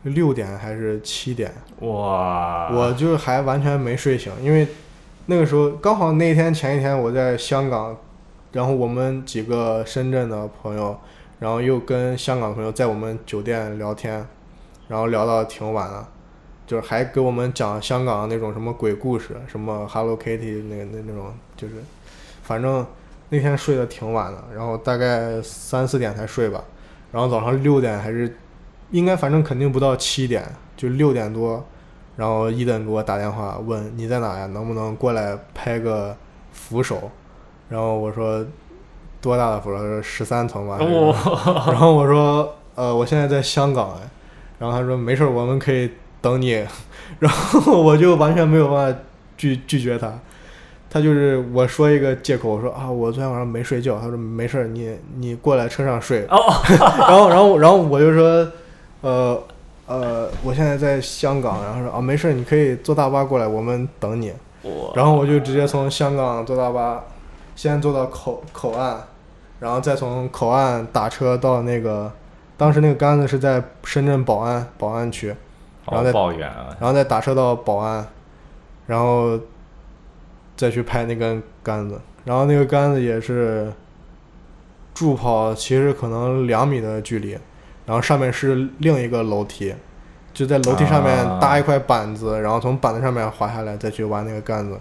[0.04, 1.52] 六点还是七点，
[1.82, 4.68] 哇，我就还完全没睡醒，因为
[5.26, 7.96] 那个时候刚好那天前一天我在香港，
[8.54, 10.98] 然后我们几个深圳的朋友，
[11.40, 14.26] 然后又跟香港朋友在我们酒店聊天，
[14.88, 16.08] 然后聊到挺晚的，
[16.70, 21.74] 就是还给我们讲香港那种什么鬼故事，什么 Hello Kitty 那个那那种，就是
[22.44, 22.86] 反正
[23.30, 26.64] 那天睡得挺晚的，然后大概三四点才睡吧，
[27.12, 28.38] 然后早上六点还是
[28.92, 30.46] 应该反正肯定不到七点，
[30.78, 31.66] 就六点多，
[32.16, 36.16] 然后伊登给我打电话问你在哪呀，能不能过来拍个
[36.52, 37.10] 扶手？
[37.68, 38.46] 然后我说
[39.20, 40.02] 多大的扶手？
[40.04, 40.78] 十三层吧。
[41.66, 44.08] 然后我说呃我现在在香港哎，
[44.60, 45.90] 然后他说没事儿，我们可以
[46.22, 46.66] 等你。
[47.20, 49.00] 然后我就完全没有办法
[49.38, 50.14] 拒拒绝他。
[50.92, 54.00] 他就是我说一个借口，我说啊，我昨天晚上没睡觉。
[54.00, 56.26] 他说没事儿，你你过来车上睡。
[56.32, 58.48] 哦，然后然后然后我就说，
[59.02, 59.44] 呃
[59.86, 61.64] 呃，我现在在香港。
[61.64, 64.34] 然后说啊，没事儿，你可以坐大巴过来，我们等你。
[64.96, 67.04] 然后我就直接从香港坐大巴，
[67.56, 68.98] 先坐到口口岸，
[69.60, 72.12] 然后再从口岸打车到那个，
[72.58, 75.34] 当时那个杆子是在深圳宝安宝安区，
[75.92, 78.06] 然后好再抱怨啊，然后再打车到保安，
[78.88, 79.40] 然后
[80.56, 83.72] 再去拍那根杆子，然后那个杆子也是
[84.94, 87.32] 助跑，其实可能两米的距离，
[87.86, 89.74] 然后上面是另一个楼梯，
[90.34, 91.40] 就在楼梯上面啊。
[91.40, 94.78] 搭一块板子，然后从板子上面滑下来，再去玩那个杆子。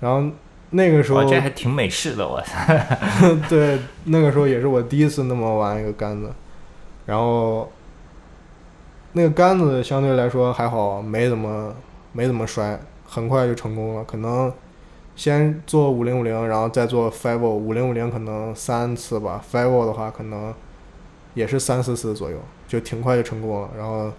[0.00, 0.22] 然后
[0.70, 2.56] 那个时候哇，，这还挺美式的，我操，
[3.48, 6.30] 对，那个时候也是我第一次那么玩一个杆子，
[7.06, 7.70] 然后
[9.16, 11.74] 那个杆子相对来说还好，没怎么
[12.12, 14.04] 没怎么摔，很快就成功了。
[14.04, 14.52] 可能
[15.16, 20.52] 先做五零五零，然后再做 five o 五零五零可能三次吧，five o 的话可能
[21.32, 22.36] 也是三四次左右，
[22.68, 23.70] 就挺快就成功了。
[23.74, 24.12] 然后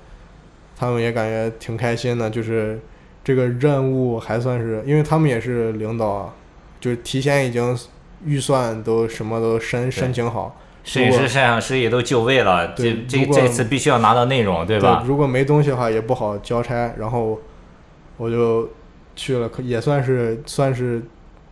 [0.76, 2.80] 他们也感觉挺开心的，就是
[3.24, 6.34] 这个任务还算是，因为他们也是领导啊，
[6.80, 7.78] 就是提前已经
[8.26, 15.04] 预算都什么都申申请好，摄影师、摄像师也都就位了，这对这这次必须要拿到内容，对吧？
[15.06, 17.38] 如果没东西的话也不好交差，然后
[18.16, 18.70] 我就
[19.14, 21.04] 去了，可也算是算是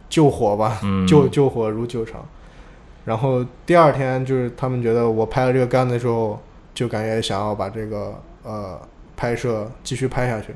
[0.07, 2.25] 救火吧，嗯，救救火如救场。
[3.03, 6.39] 然后第二天就是他们觉得我拍了这个杆子之后，
[6.73, 8.79] 就感觉想要把这个呃
[9.17, 10.55] 拍摄继续拍下去，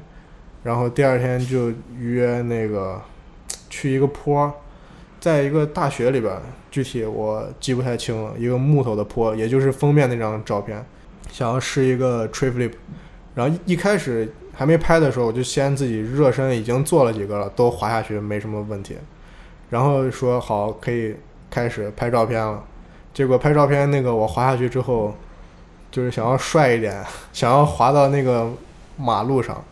[0.64, 1.70] 然后第二天就
[2.00, 3.00] 约那个
[3.70, 4.52] 去一个坡，
[5.20, 6.34] 在一个大学里边，
[6.72, 10.84] 具体我记不太清了，一个木头的坡，也就是封面那张照片，
[11.30, 12.72] 想要试一个 tree flip，
[13.36, 18.96] 然后一开始还没拍的时候，我就先自己热身，已经做了几个了，都滑下去没什么问题，
[19.70, 21.16] 然后说好可以
[21.50, 22.64] 开始拍照片了，
[23.14, 25.14] 结果拍照片那个我滑下去之后，
[25.92, 27.04] 就是想要帅一点，
[27.34, 28.50] 想要滑到那个
[28.96, 29.64] 马路上，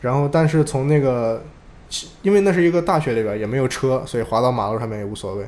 [0.00, 1.42] 然后但是从那个，
[2.22, 5.46] 因为那是一个大学里边也没有车，所以滑到马路上面也无所谓。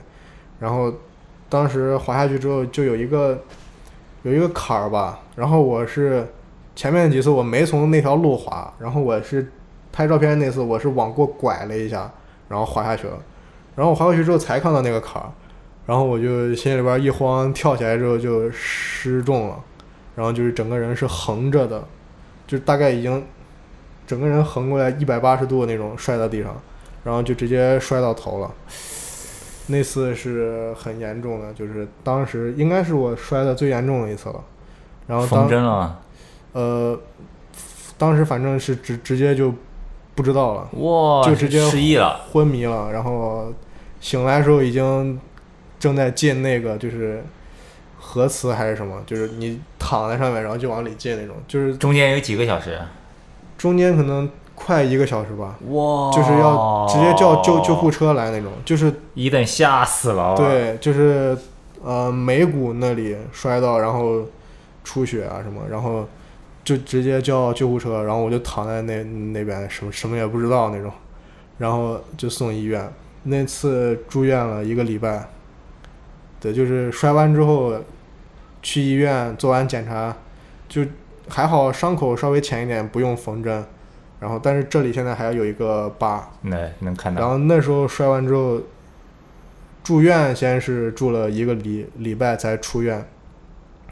[0.59, 0.93] 然后
[1.49, 3.43] 当时滑下去之后就有一个
[4.23, 6.27] 有一个坎儿吧，然后我是
[6.75, 9.53] 前面几次我没从那条路滑，然后我是
[9.93, 12.11] 拍照片那次我是往过拐了一下，
[12.49, 13.19] 然后滑下去了。
[13.75, 15.29] 然后我滑过去之后才看到那个坎儿，
[15.87, 19.63] 然后我就心里边一慌，跳起来之后就失重了，
[20.15, 21.85] 然后就是整个人是横着的，
[22.47, 23.23] 就大概已经
[24.07, 26.55] 整个人横过来一百八十度那种摔到地上，
[27.05, 28.51] 然后就直接摔到头了。
[29.69, 34.41] 那次是很严重的，就是当时应该是我摔的最严重的一次了。
[35.09, 35.99] 然后当缝针了吗？
[36.53, 36.99] 呃，
[37.99, 39.53] 当时反正是直直接就
[40.15, 42.21] 不知道了，哇，就直接失忆了。
[42.33, 43.53] 昏迷了，然后
[44.01, 45.21] 醒来的时候已经
[45.79, 47.23] 正在进那个就是
[47.99, 52.79] 核磁还是什么，就是你躺在上面，然后就往里进那种，就是中间有几个小时？
[53.67, 61.37] 中间可能快一个小时吧，哇，就是要直接叫救救护车来那种，就是一等吓死了。，对，就是
[61.83, 64.23] 呃眉骨那里摔到，然后
[64.85, 66.07] 出血啊什么，然后
[66.63, 70.93] 就直接叫救护车，然后我就躺在那那边什么什么也不知道那种，
[71.59, 72.89] 然后就送医院。
[73.25, 75.29] 那次住院了一个礼拜，
[76.39, 77.75] 对，就是摔完之后
[78.63, 80.17] 去医院做完检查，
[80.69, 80.83] 就
[81.29, 83.65] 还好伤口稍微浅一点，不用缝针。
[84.19, 87.21] 然后，但是这里现在还有一个疤，那能看到。
[87.21, 88.59] 然后那时候摔完之后，
[89.85, 93.07] 住院先是住了一个礼礼拜才出院，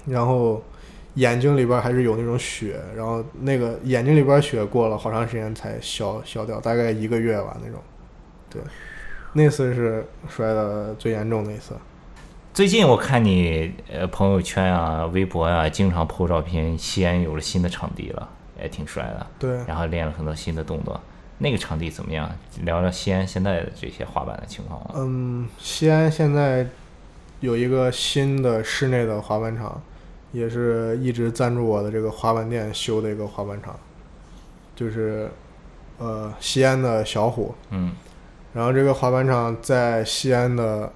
[0.06, 0.62] 然后
[1.14, 7.78] 眼睛里边还是有那种血，然后那个眼睛里边血过了好长时间才消消掉，大概一个月吧那种。
[8.48, 8.62] 对，
[9.34, 11.74] 那次是摔的最严重的一次。
[12.54, 18.28] 最近我看你呃朋友圈啊、微博啊，经常 PO 照片，西安有了新的场地了，
[18.62, 19.26] 也挺帅的。
[19.40, 21.00] 对，然后练了很多新的动作。
[21.38, 22.30] 那个场地怎么样？
[22.62, 24.92] 聊聊西安现在的这些滑板的情况吧。
[24.94, 26.64] 嗯，西安现在
[27.40, 29.82] 有一个新的室内的滑板场，
[30.30, 33.76] 也是一直赞助我的这个滑板店修的一个滑板场，
[34.76, 35.28] 就是
[35.98, 37.52] 呃西安的小虎。
[37.70, 37.90] 嗯
[38.52, 40.92] 然后这个滑板场在西安的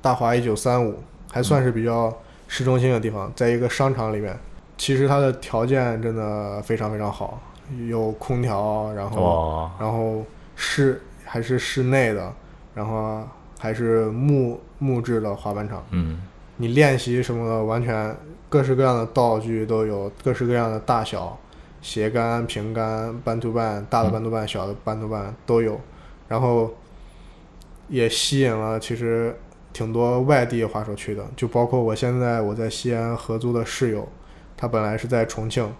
[0.00, 0.98] 大华一九三五，
[1.30, 2.16] 还算是比较
[2.48, 4.36] 市中心的地方，在一个商场里面。
[4.76, 7.40] 其实它的条件真的非常非常好，
[7.88, 10.24] 有空调，然后哦，然后
[10.56, 12.32] 室还是室内的，
[12.74, 13.22] 然后
[13.58, 15.84] 还是木木质的滑板场。
[15.90, 16.22] 嗯。
[16.56, 18.14] 你练习什么的，完全
[18.50, 21.38] 各式各样的道具都有，各式各样的大小，
[21.80, 25.80] 斜杆、平杆、半途半、大的半途半、小的半途半都有，
[26.28, 26.70] 然后
[27.88, 29.34] 也吸引了其实
[29.72, 34.08] 挺多外地滑手去的，就包括我现在我在西安合租的室友，
[34.56, 35.72] 他本来是在重庆，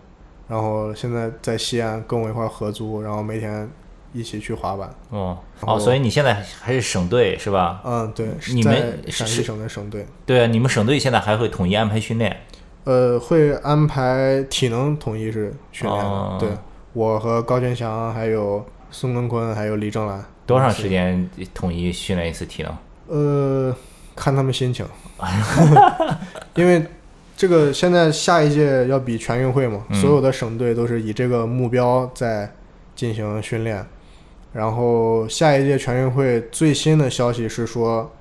[0.48, 3.68] 然后现在在西安跟我一块儿合租，然后每天
[4.12, 4.88] 一起去滑板。
[5.10, 7.80] 哦哦，所以你现在还是省队是吧？
[7.84, 10.06] 嗯，对，你们陕西省的省队。
[10.24, 12.36] 对啊，你们省队现在还会统一安排训练。
[12.84, 16.48] 呃，会安排体能统一是训练的，哦对
[16.92, 20.88] 我和高俊祥，还有孙根坤，还有李正兰，多长时？
[20.88, 22.76] 间统一训练一次体能？
[23.10, 23.74] 呃，
[24.14, 24.86] 看他们心情，
[26.54, 26.86] 因为
[27.36, 32.54] 这个现在下一届要比全运会嘛，嗯所有的省队都是以这个目标在
[32.94, 33.84] 进行训练。
[34.52, 38.12] 然后下一届全运会最新的消息是说，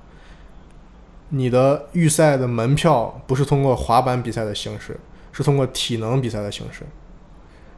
[1.28, 4.98] 你的预赛的门票不是通过滑板比赛的形式，
[5.32, 6.84] 是通过体能比赛的形式，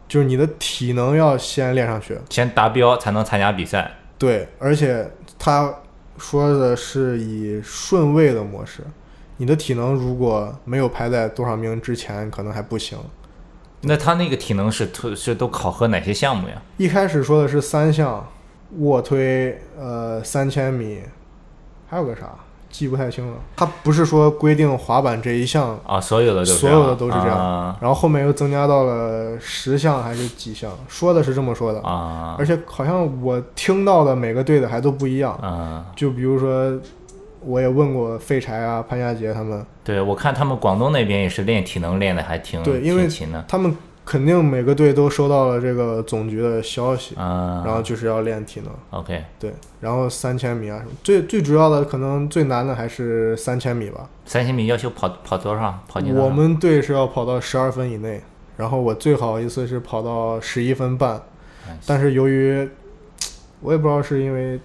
[0.09, 2.19] 就是你的体能要先练上去。
[2.31, 3.91] 先达标才能参加比赛。
[4.17, 5.75] 对，而且他
[6.19, 8.83] 说的是以顺位的模式，
[9.37, 12.99] 你的体能如果没有排在多少名之前，可能还不行。
[13.81, 16.63] 那他那个体能是特是都考核哪些项目呀？
[16.77, 18.25] 一开始说的是三项，
[18.79, 21.03] 卧推，呃，三千米，
[21.89, 22.33] 还有个啥，
[22.73, 23.37] 记不太清了。
[23.55, 31.81] 他不是说规定滑板这一项，啊，所有的都是所有的都是这样啊然后后面又增加到了十项还是几项，说的是这么说的。
[31.83, 35.33] 啊而且好像我听到的每个队的还都不一样。
[35.43, 35.85] 啊！
[35.95, 36.81] 就比如说，
[37.45, 43.07] 我也问过废柴啊、潘佳杰他们，对，我看他们广东那边也是练体能练的还挺对因为
[43.47, 47.62] 他们肯定每个队都收到了这个总局的消息，啊。
[47.64, 48.72] 然后就是要练体能。
[48.90, 54.09] OK，对，然后三千米啊什么，最最主要的可能最难的还是三千米吧。
[54.26, 55.78] 三千米要求跑跑多少？
[55.86, 56.12] 跑几？
[56.12, 58.20] 我们队是要跑到十二分以内，
[58.57, 61.22] 然后我最好一次是跑到十一分半，
[61.68, 62.68] 哎但是由于
[63.61, 64.61] 我也不知道是因为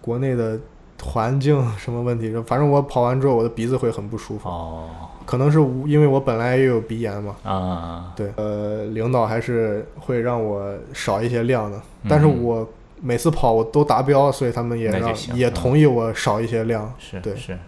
[0.00, 0.58] 国内的
[1.02, 4.88] 环境什么问题，反正我跑完之后我的鼻子会很不舒服，哦
[5.26, 7.36] 可能是因为我本来也有鼻炎嘛。
[7.42, 12.68] 啊对，呃，领导还是会让我少一些量的，但是嗯我
[13.00, 16.92] 每次跑我都达标，所以他们也让也嗯同意我少一些量。
[17.22, 17.58] 对是是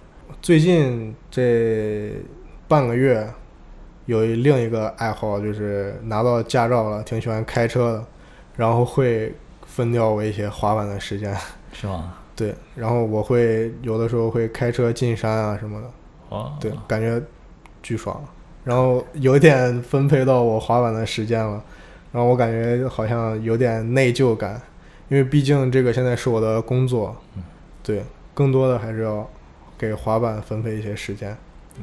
[0.40, 2.12] 最近这
[2.68, 3.28] 半个月
[4.06, 8.04] 有另一个爱好，就是拿到驾照了，挺喜欢开车的，
[8.56, 9.34] 然后会
[9.66, 11.36] 分掉我一些滑板的时间。
[11.72, 12.14] 是吗？
[12.36, 15.90] 对，然后我会有的时候会开车进山啊什么的，
[16.28, 17.20] 哦，对，感觉
[17.86, 18.20] 巨爽。
[18.64, 21.62] 然后有点分配到我滑板的时间了，
[22.10, 24.60] 然后我感觉好像有点内疚感，
[25.08, 27.16] 因为毕竟这个现在是我的工作，
[27.84, 28.02] 对，
[28.34, 29.30] 更多的还是要
[29.78, 31.36] 给滑板分配一些时间。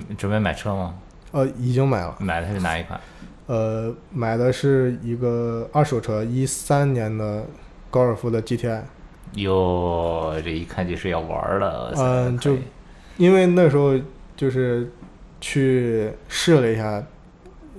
[0.10, 0.96] 你准备买车吗？
[1.32, 3.00] 呃，已经买了，买的是哪一款？
[3.46, 7.46] 呃，买的是一个二手车，一三年的
[7.90, 8.82] 高尔夫的 GTI。
[9.36, 11.92] 哟，这一看就是要玩儿了。
[11.92, 12.58] 哇塞嗯就
[13.16, 13.98] 因为那时候
[14.36, 14.92] 就是
[15.44, 17.04] 去试了一下，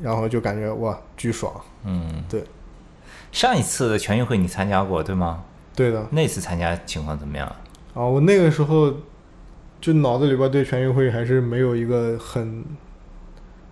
[0.03, 1.51] 然后就感觉哇巨爽。
[1.85, 2.45] 嗯，对。
[3.33, 5.43] 上一次的全运会你参加过对吗？
[5.75, 7.49] 对的，那次参加情况怎么样？
[7.95, 8.93] 啊，我那个时候
[9.81, 12.63] 就脑子里边对全运会还是没有一个很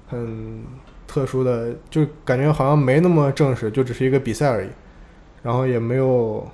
[0.09, 0.65] 很
[1.07, 4.71] 特殊的，就感觉好像没那么正式，就只是一个比赛而已，
[5.43, 6.51] 然后也没有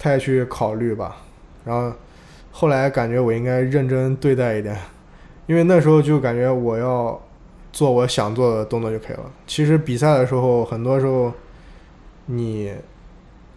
[0.00, 1.16] 太去考虑吧。
[1.64, 1.96] 然后
[2.50, 4.76] 后来感觉我应该认真对待一点，
[5.46, 7.20] 因为那时候就感觉我要
[7.72, 9.30] 做我想做的动作就可以了。
[9.46, 11.32] 其实比赛的时候，很多时候
[12.26, 12.72] 你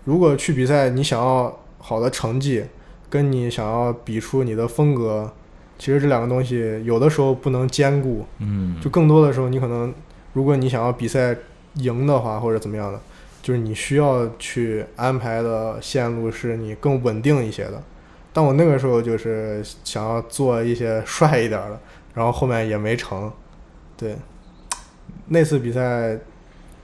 [0.05, 2.63] 如果去比赛，你想要好的成绩，
[3.09, 5.31] 跟你想要比出你的风格，
[5.77, 8.25] 其实这两个东西有的时候不能兼顾。
[8.39, 9.93] 嗯，就更多的时候，你可能
[10.33, 11.35] 如果你想要比赛
[11.75, 12.99] 赢的话，或者怎么样的，
[13.41, 17.81] 就是你需要去安排的线路是你更稳定一些的。
[18.31, 21.79] 但我那个时候就是想要做一些帅一点的，
[22.13, 23.31] 然后后面也没成。
[23.97, 24.15] 对，
[25.27, 26.17] 那次比赛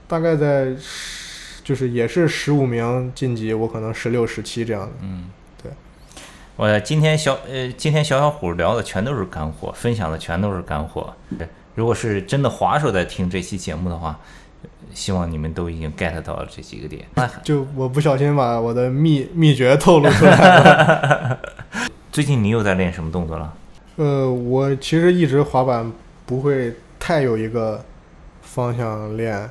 [0.08, 4.92] 大概在十就是也是十五名晋级，我可能十六、十七这样的。
[5.00, 5.30] 嗯，
[5.62, 5.72] 对。
[6.56, 11.12] 我今天小呃，今天小小虎聊的全都是干货，分享的全都是干货。
[11.74, 14.18] 如果是真的滑手在听这期节目的话，
[14.96, 17.04] 希望你们都已经 get 到了这几个点。
[17.16, 21.38] 那 就我不小心把我的秘秘诀透露出来了。
[22.10, 23.52] 最近你又在练什么动作了？
[23.96, 25.92] 呃，我其实一直滑板
[26.24, 27.84] 不会太有一个
[28.40, 29.48] 方向练，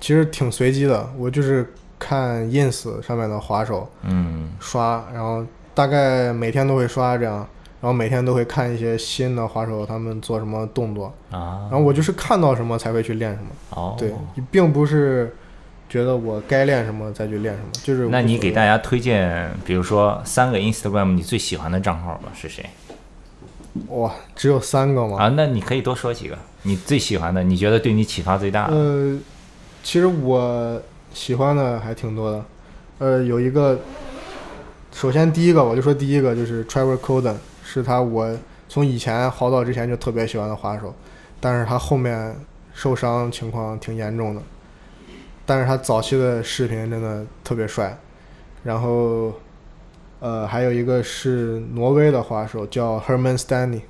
[0.00, 1.08] 其实挺随机的。
[1.16, 7.48] 我就是看 ins 上面的滑手嗯刷，然后大概每天都会刷这样，
[7.80, 13.48] 然后每天都会看一些新的滑手他们做什么动作，啊，然后我就是看到什么才会去练什么。
[13.70, 14.12] 哦，对，
[14.50, 15.34] 并不是
[15.88, 22.64] 觉得我该练什么再去练什么，就是那你给大家家推荐，比如说三个 Instagram 你最喜欢的账号吧，是谁
[23.88, 25.16] 哇，只有三个吗？
[25.18, 25.32] 啊？
[25.36, 28.74] 那你可以多说几个，你最喜欢的，你觉得对你启发最大的。
[28.76, 29.18] 呃，
[29.82, 30.82] 其实我
[31.14, 32.44] 喜欢的还挺多的。
[32.98, 33.78] 呃，有一个，
[34.92, 37.36] 首先第一个我就说第一个就是 Trevor Colden，
[37.72, 38.36] 是他我
[38.68, 40.92] 从以前好早之前就特别喜欢的滑手，
[41.38, 42.34] 但是他后面
[42.74, 44.42] 受伤情况挺严重的，
[45.46, 47.96] 但是他早期的视频真的特别帅。
[48.64, 49.32] 然后，
[50.18, 53.82] 呃，还有一个是挪威的滑手叫 Herman Stanley，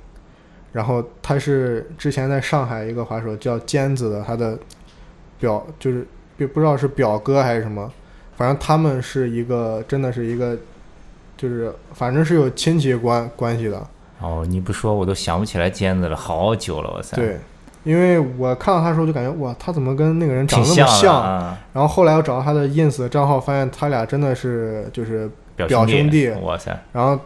[0.71, 4.57] 然后他是之前在上海一个滑手叫尖子的，他的
[5.39, 6.07] 表就是
[6.37, 7.91] 不不知道是表哥还是什么，
[8.37, 10.55] 反正他们是一个真的是一个，
[11.41, 13.81] 就是反正是有亲戚关关系的。
[14.19, 17.39] 哦，你不说我都想不起来尖子了，好久了，哇塞，，对，
[17.83, 21.57] 因为我看到他的时候就感觉哇，他怎么跟那个人长得那么像？
[21.73, 27.19] 然后后来我找到他的 ins 账号，发现他俩真的是就是，表表兄弟哇塞，然后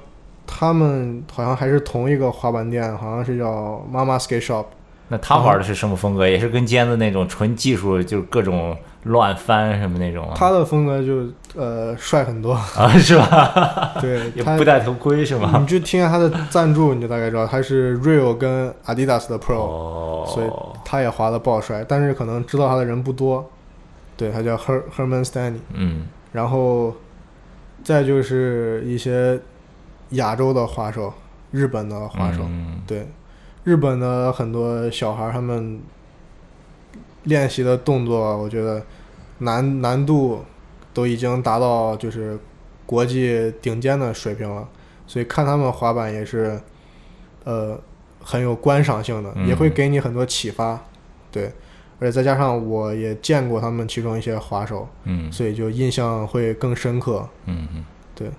[0.47, 4.63] 他们好像还是同一个滑板店，好像是叫妈妈 skate shop。
[5.10, 6.28] 那他玩的是什么风格？
[6.28, 10.34] 也是跟尖子那种纯技术，就是各种乱翻什么那种啊？
[10.36, 13.93] 他的风格就呃帅很多， 啊是吧？
[14.01, 15.58] 对 他也不戴头盔是吗？
[15.62, 20.49] 你就听下他的赞助，你就大概知道他是 Real 跟 Adidas 的 Pro，、哦，所以
[20.84, 23.49] 他也滑的爆帅，但是可能知道他的人不多。
[24.18, 26.95] 对他叫 Her Herman Stanley，嗯然后
[27.84, 29.38] 再就是一些
[30.12, 31.14] 亚洲的滑手，
[31.51, 33.06] 日本的滑手，嗯对，
[33.66, 35.82] 日本的很多小孩儿他们
[37.24, 38.82] 练习的动作，我觉得
[39.39, 40.45] 难难度
[40.93, 42.39] 都已经达到就是
[42.86, 44.68] 国际顶尖的水平了，
[45.07, 46.61] 所以看他们滑板也是
[47.43, 47.78] 呃
[48.24, 50.80] 很有观赏性的，嗯也会给你很多启发，
[51.32, 51.51] 对，
[51.99, 57.28] 而且再加上我也见过他们其中一些滑手，嗯所以就印象会更深刻。
[57.45, 58.30] 嗯嗯，对。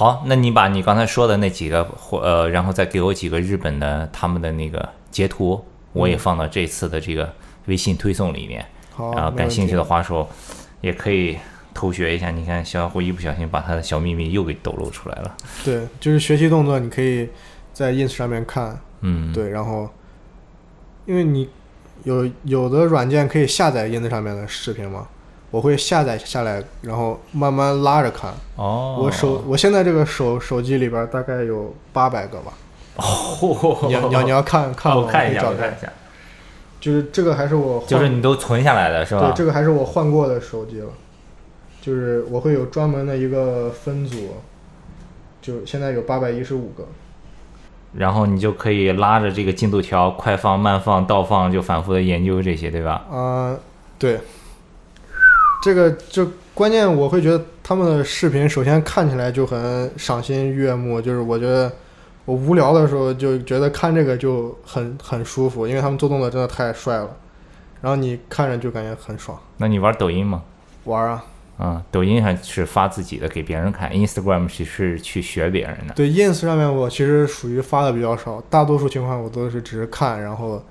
[0.00, 7.30] 好，那你把你刚才说的那几个或呃，然后再给我几个日本的他们的那个截图，我也放到这次的这个
[7.66, 8.64] 微信推送里面。
[8.94, 10.26] 好，然后感兴趣的题滑手
[10.80, 11.36] 也可以
[11.74, 12.30] 偷学一下。
[12.30, 15.36] 你看，小虎一不小心把他的小秘密又给抖露出来了。
[15.62, 17.28] 对，就是学习动作，你可以
[17.74, 19.86] 在 ins 上面看，嗯，对，然后
[21.04, 21.46] 因为你
[22.04, 25.06] 有有的软件可以下载 ins 上面的视频嘛，
[25.50, 28.32] 我会下载下来，然后慢慢拉着看。
[28.56, 32.52] 哦，我手我现在这个手手机里边大概有八百个吧。
[32.96, 35.90] 哦，你要你要你要看看，我看一下，我看一下，
[36.80, 39.34] 就是这个还是我就是你都存下来的是吧对，？
[39.34, 40.88] 这个还是我换过的手机了。
[41.82, 44.34] 就是我会有专门的一个分组，
[45.40, 46.86] 就现在有八百一十五个。
[47.94, 53.02] 然后你就可以拉着这个进度条，快放、慢放、倒放，就反复的研究这些，对吧？
[53.10, 53.56] 啊、
[53.98, 54.20] 对，
[55.62, 61.70] 这个就关键，我会觉得他们的视频首先看起来就很赏心悦目，就是我觉得
[62.24, 67.16] 我无聊的时候就觉得看这个就很很舒服，因为他们做动作真的太帅了，
[67.80, 69.38] 然后你看着就感觉很爽。
[69.58, 70.42] 那你玩抖音吗？
[70.84, 71.24] 玩啊，
[71.58, 75.94] 啊、抖音还是发自己的给别人看，Instagram 是是去学别人的。
[75.94, 80.64] 对 ins 上面我其实属于发的比较少，大多数情况我都是只是看，然后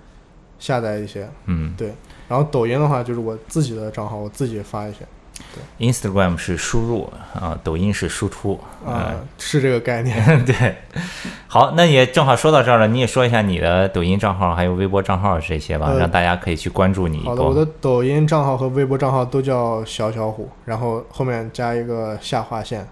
[0.57, 1.29] 下载一些。
[1.45, 1.73] 嗯
[2.29, 4.99] 然后抖音的话就是我自己的账号，我自己发一些。
[5.55, 10.21] 对，Instagram 是输入啊、抖音是输出啊、是这个概念。
[10.27, 10.75] 嗯，对。
[11.47, 17.23] 好，那也正好说到这儿了，你也说一下你的抖音账号还有微博账号这些吧，呃让大家可以去关注你。
[17.23, 22.85] 好的，我的抖音账号和微博账号都叫小小虎，然后后面加一个下划线。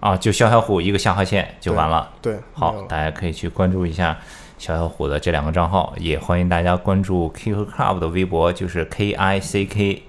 [0.00, 2.10] 啊，就小小虎一个下划线就完了。
[2.22, 4.16] 对，没好大家可以去关注一下
[4.60, 10.02] 小小虎的这两个账号，也欢迎大家关注 Kicker Club 的微博，就是 K I C K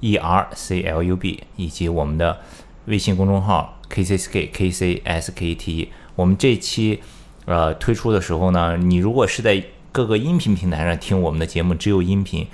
[0.00, 2.38] E R C L U B，以及我们的
[2.84, 5.92] 微信公众号 K C S K K C S K T。
[6.14, 7.00] 我们这期
[7.46, 12.46] 呃推出的时候呢，你如果是在各个音频平台上听我们的节目，只有音频。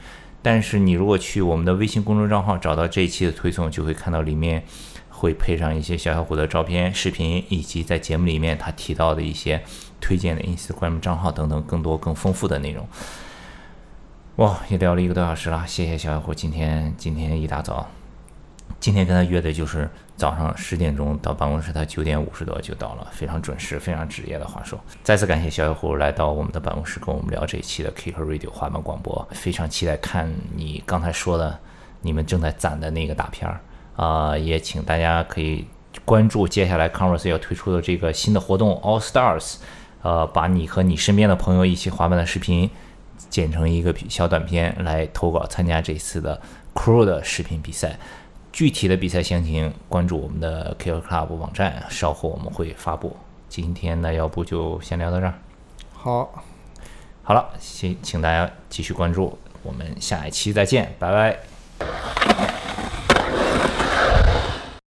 [0.42, 4.62] 但是你如果去我们的微信公众账号找到这一期的推送，就会看到里面
[5.08, 9.60] 会配上一些小小虎的照片、视频，以及在节目里面他提到的一些
[10.02, 12.86] 推荐的 Instagram 账号等等更多更丰富的内容。
[14.36, 17.86] 哇，也聊了一个多小时了，谢谢小小虎今天今天一大早，
[18.80, 24.80] 今天跟他约的就是早上十点钟到办公室，他九点五十多就到了，非常准时，非常职业的话说。
[25.02, 31.58] 再次感谢小小虎来到我们的办公室跟我们聊这一期的 Kicker Radio 滑板广播，非常期待看你刚才说的
[32.00, 33.60] 你们正在攒的那个大片儿
[33.94, 35.66] 啊、也请大家可以
[36.06, 39.56] 关注接下来 Converse 要推出的这个新的活动 All Stars，
[40.02, 42.68] 呃，把你和你身边的朋友一起滑板的视频
[43.30, 46.40] 剪成一个小短片来投稿参加这次的
[46.74, 47.98] Crew 的视频比赛。
[48.52, 53.16] 具体的比赛详情关注我们的 Kicker Club 网站，稍后我们会发布。
[53.48, 55.32] 今天呢，要不就先聊到这儿。
[55.94, 56.44] 好，
[57.22, 61.38] 好了，请请大家继续关注，我们下一期再见，拜拜。